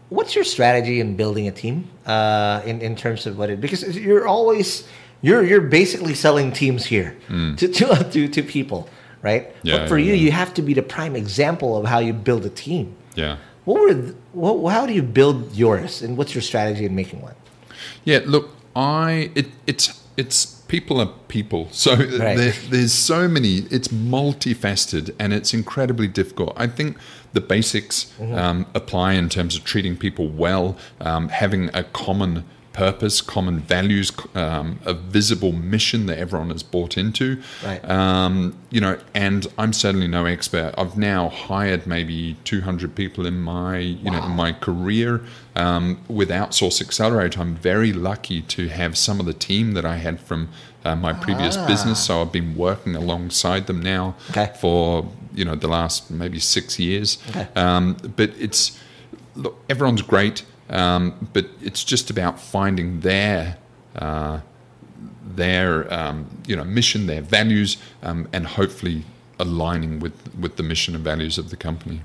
[0.09, 3.97] What's your strategy in building a team uh, in, in terms of what it, because
[3.97, 4.87] you're always,
[5.21, 8.89] you're, you're basically selling teams here to, to, to, to people,
[9.21, 9.55] right?
[9.63, 10.25] Yeah, but for yeah, you, yeah.
[10.25, 12.95] you have to be the prime example of how you build a team.
[13.15, 13.37] Yeah.
[13.65, 17.21] What were, th- what, how do you build yours and what's your strategy in making
[17.21, 17.35] one?
[18.03, 21.67] Yeah, look, I it it's it's people are people.
[21.69, 23.57] So there, there's so many.
[23.69, 26.51] It's multifaceted and it's incredibly difficult.
[26.57, 26.97] I think
[27.33, 32.43] the basics um, apply in terms of treating people well, um, having a common
[32.73, 37.41] purpose, common values, um, a visible mission that everyone is bought into.
[37.63, 37.87] Right.
[37.89, 40.73] Um, you know, and I'm certainly no expert.
[40.77, 45.21] I've now hired maybe 200 people in my, you know, in my career
[45.55, 47.37] um, with Outsource Accelerate.
[47.37, 50.49] I'm very lucky to have some of the team that I had from
[50.83, 52.03] uh, my previous business.
[52.03, 54.51] So I've been working alongside them now Okay.
[54.59, 57.17] for you know the last maybe six years.
[57.29, 57.47] Okay.
[57.55, 58.77] Um, but it's
[59.35, 60.43] look, everyone's great,
[60.73, 63.57] um, but it's just about finding their
[63.95, 64.39] uh,
[65.23, 69.05] their um, you know mission, their values, um, and hopefully
[69.39, 72.01] aligning with with the mission and values of the company.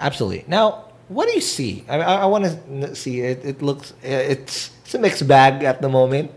[0.00, 0.44] Absolutely.
[0.46, 1.84] Now, what do you see?
[1.88, 3.44] I, I, I want to see it.
[3.44, 6.30] It looks it's it's a mixed bag at the moment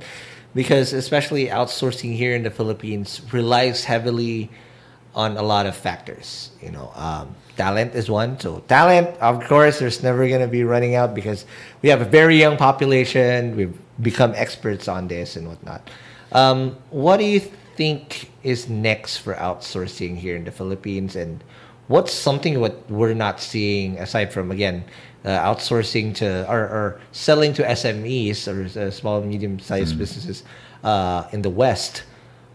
[0.55, 4.49] because especially outsourcing here in the Philippines relies heavily
[5.15, 6.51] on a lot of factors.
[6.61, 8.39] You know, um, talent is one.
[8.39, 11.45] So talent, of course, there's never going to be running out because
[11.81, 13.55] we have a very young population.
[13.55, 15.89] We've become experts on this and whatnot.
[16.31, 21.43] Um, what do you think is next for outsourcing here in the Philippines, and
[21.87, 24.83] what's something what we're not seeing aside from again
[25.25, 29.99] uh, outsourcing to or, or, selling to SMEs or uh, small medium sized mm.
[29.99, 30.43] businesses
[30.83, 32.03] uh, in the West?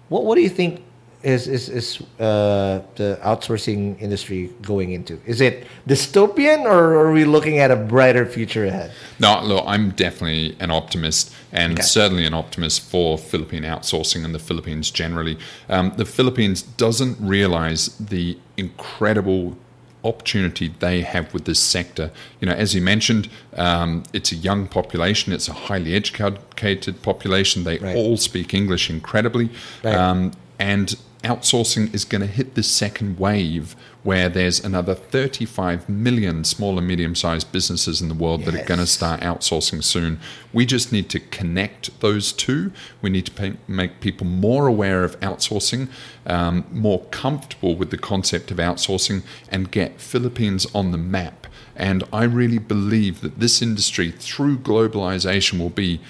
[0.09, 0.83] What what do you think
[1.23, 5.21] is is is uh, the outsourcing industry going into?
[5.27, 8.93] Is it dystopian, or are we looking at a brighter future ahead?
[9.19, 11.83] No, look, I'm definitely an optimist, and okay.
[11.83, 15.39] certainly an optimist for Philippine outsourcing and the Philippines generally.
[15.69, 19.57] Um, the Philippines doesn't realize the incredible
[20.05, 22.11] opportunity they have with this sector.
[22.41, 27.65] You know, as you mentioned, um, it's a young population, it's a highly educated population.
[27.65, 27.97] They right.
[27.97, 29.51] all speak English incredibly,
[29.85, 29.95] right.
[29.95, 36.43] um, and outsourcing is going to hit this second wave where there's another 35 million
[36.43, 38.51] small and medium sized businesses in the world yes.
[38.51, 40.19] that are going to start outsourcing soon.
[40.53, 42.73] We just need to connect those two.
[43.01, 45.89] We need to pay, make people more aware of outsourcing,
[46.27, 51.47] um, more comfortable with the concept of outsourcing, and get Philippines on the map.
[51.77, 56.01] And I really believe that this industry, through globalization, will be,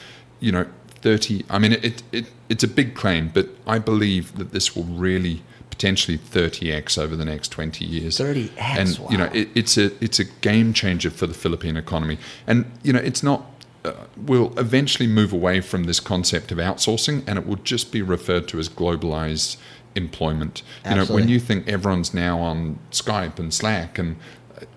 [0.41, 0.67] you know,
[1.03, 4.85] 30 i mean it, it it's a big claim but i believe that this will
[4.85, 9.09] really potentially 30x over the next 20 years 30x and wow.
[9.11, 12.93] you know it, it's a it's a game changer for the philippine economy and you
[12.93, 13.47] know it's not
[13.85, 18.03] uh, we'll eventually move away from this concept of outsourcing and it will just be
[18.03, 19.57] referred to as globalized
[19.95, 20.91] employment Absolutely.
[20.91, 24.17] you know when you think everyone's now on skype and slack and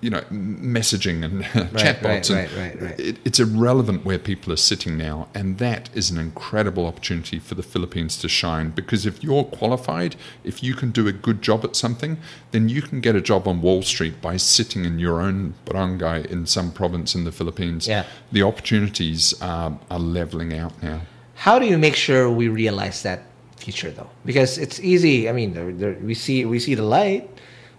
[0.01, 2.33] you know, messaging and right, chatbots.
[2.33, 5.27] Right, and right, it, it's irrelevant where people are sitting now.
[5.33, 10.15] And that is an incredible opportunity for the Philippines to shine because if you're qualified,
[10.43, 12.17] if you can do a good job at something,
[12.51, 16.29] then you can get a job on Wall Street by sitting in your own barangay
[16.29, 17.87] in some province in the Philippines.
[17.87, 18.05] Yeah.
[18.31, 21.01] The opportunities are, are leveling out now.
[21.35, 23.23] How do you make sure we realize that
[23.57, 24.09] future though?
[24.25, 25.29] Because it's easy.
[25.29, 27.29] I mean, there, there, we see we see the light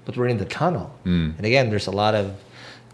[0.07, 0.91] but we're in the tunnel.
[1.05, 1.37] Mm.
[1.37, 2.35] And again, there's a lot of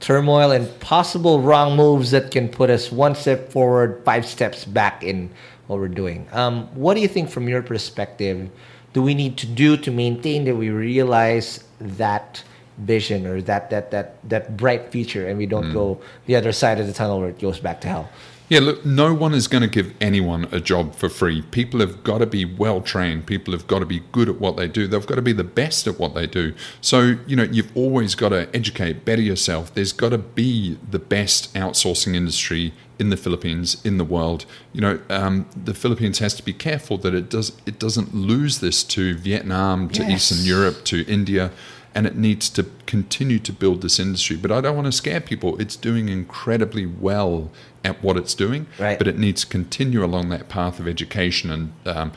[0.00, 5.04] turmoil and possible wrong moves that can put us one step forward, five steps back
[5.04, 5.30] in
[5.68, 6.26] what we're doing.
[6.32, 8.50] Um, what do you think, from your perspective,
[8.92, 12.42] do we need to do to maintain that we realize that
[12.84, 15.72] vision or that that that that bright future, and we don't mm.
[15.72, 18.08] go the other side of the tunnel where it goes back to hell?
[18.52, 21.40] Yeah, look, no one is going to give anyone a job for free.
[21.40, 23.24] People have got to be well trained.
[23.24, 24.86] People have got to be good at what they do.
[24.86, 26.52] They've got to be the best at what they do.
[26.82, 29.72] So, you know, you've always got to educate, better yourself.
[29.72, 34.44] There's got to be the best outsourcing industry in the Philippines, in the world.
[34.74, 38.58] You know, um, the Philippines has to be careful that it does it doesn't lose
[38.58, 40.30] this to Vietnam, to yes.
[40.30, 41.52] Eastern Europe, to India
[41.94, 44.36] and it needs to continue to build this industry.
[44.36, 45.60] But I don't want to scare people.
[45.60, 47.50] It's doing incredibly well
[47.84, 48.98] at what it's doing, right.
[48.98, 52.12] but it needs to continue along that path of education and um,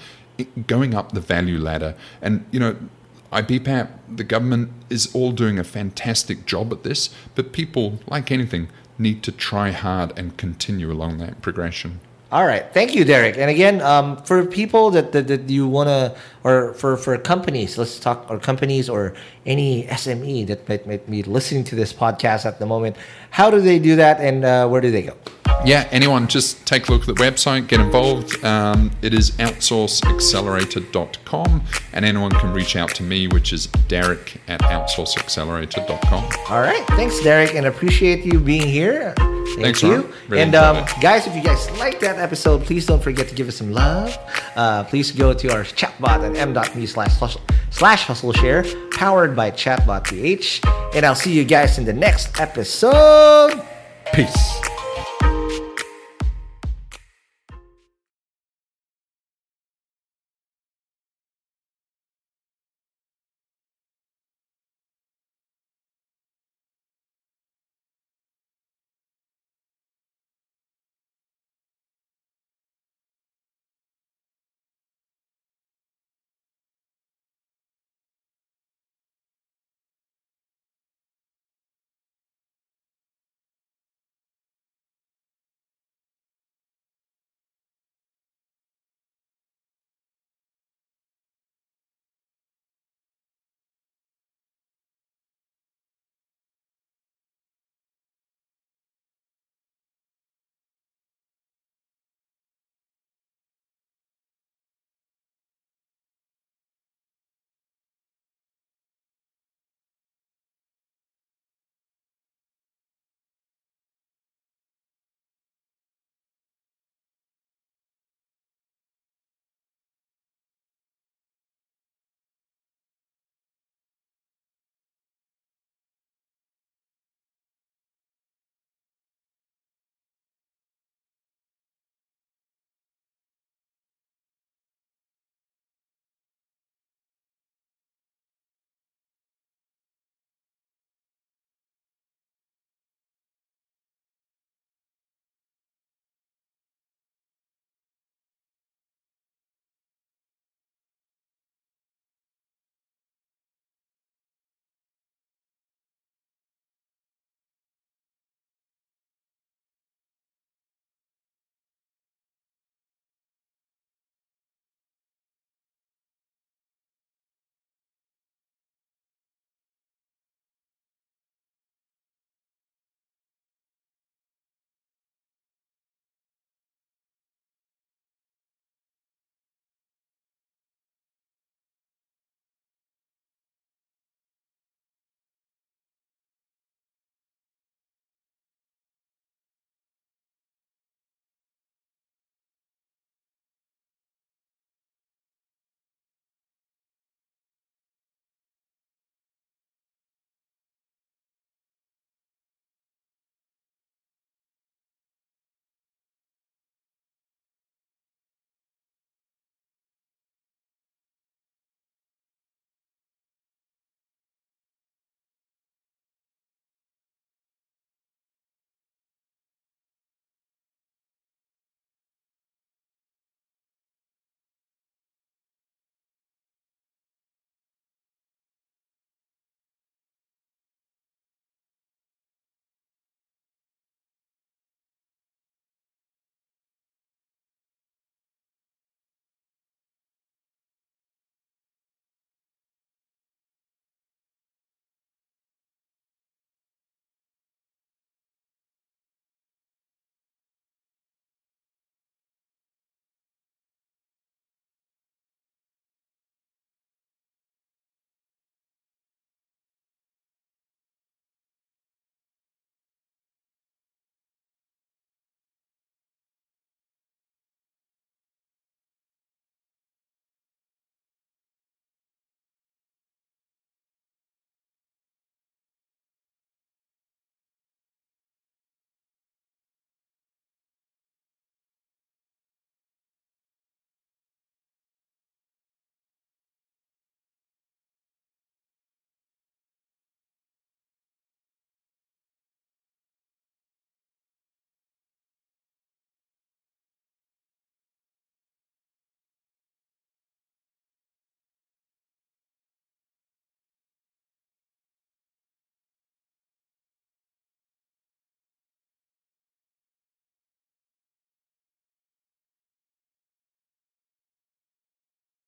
[0.67, 1.95] going up the value ladder.
[2.21, 2.77] And, you know,
[3.31, 8.69] IBPAP, the government is all doing a fantastic job at this, but people, like anything,
[8.97, 11.99] need to try hard and continue along that progression.
[12.31, 13.37] All right, thank you, Derek.
[13.37, 17.77] And again, um, for people that, that, that you want to, or for, for companies,
[17.77, 19.13] let's talk, or companies or
[19.45, 22.97] any SME that might, might be listening to this podcast at the moment,
[23.29, 25.15] how do they do that and uh, where do they go?
[25.63, 28.43] Yeah, anyone just take a look at the website, get involved.
[28.43, 34.61] Um, it is outsourceaccelerator.com, and anyone can reach out to me, which is Derek at
[34.61, 36.29] outsourceaccelerator.com.
[36.49, 36.83] All right.
[36.87, 39.13] Thanks, Derek, and appreciate you being here.
[39.55, 40.13] Thank Thanks, you.
[40.27, 43.47] Really and um, guys, if you guys like that episode, please don't forget to give
[43.47, 44.17] us some love.
[44.55, 47.37] Uh, please go to our chatbot at m.me slash
[47.69, 50.61] slash hustle share, powered by chatbot.ph.
[50.93, 53.63] And I'll see you guys in the next episode.
[54.13, 54.74] Peace.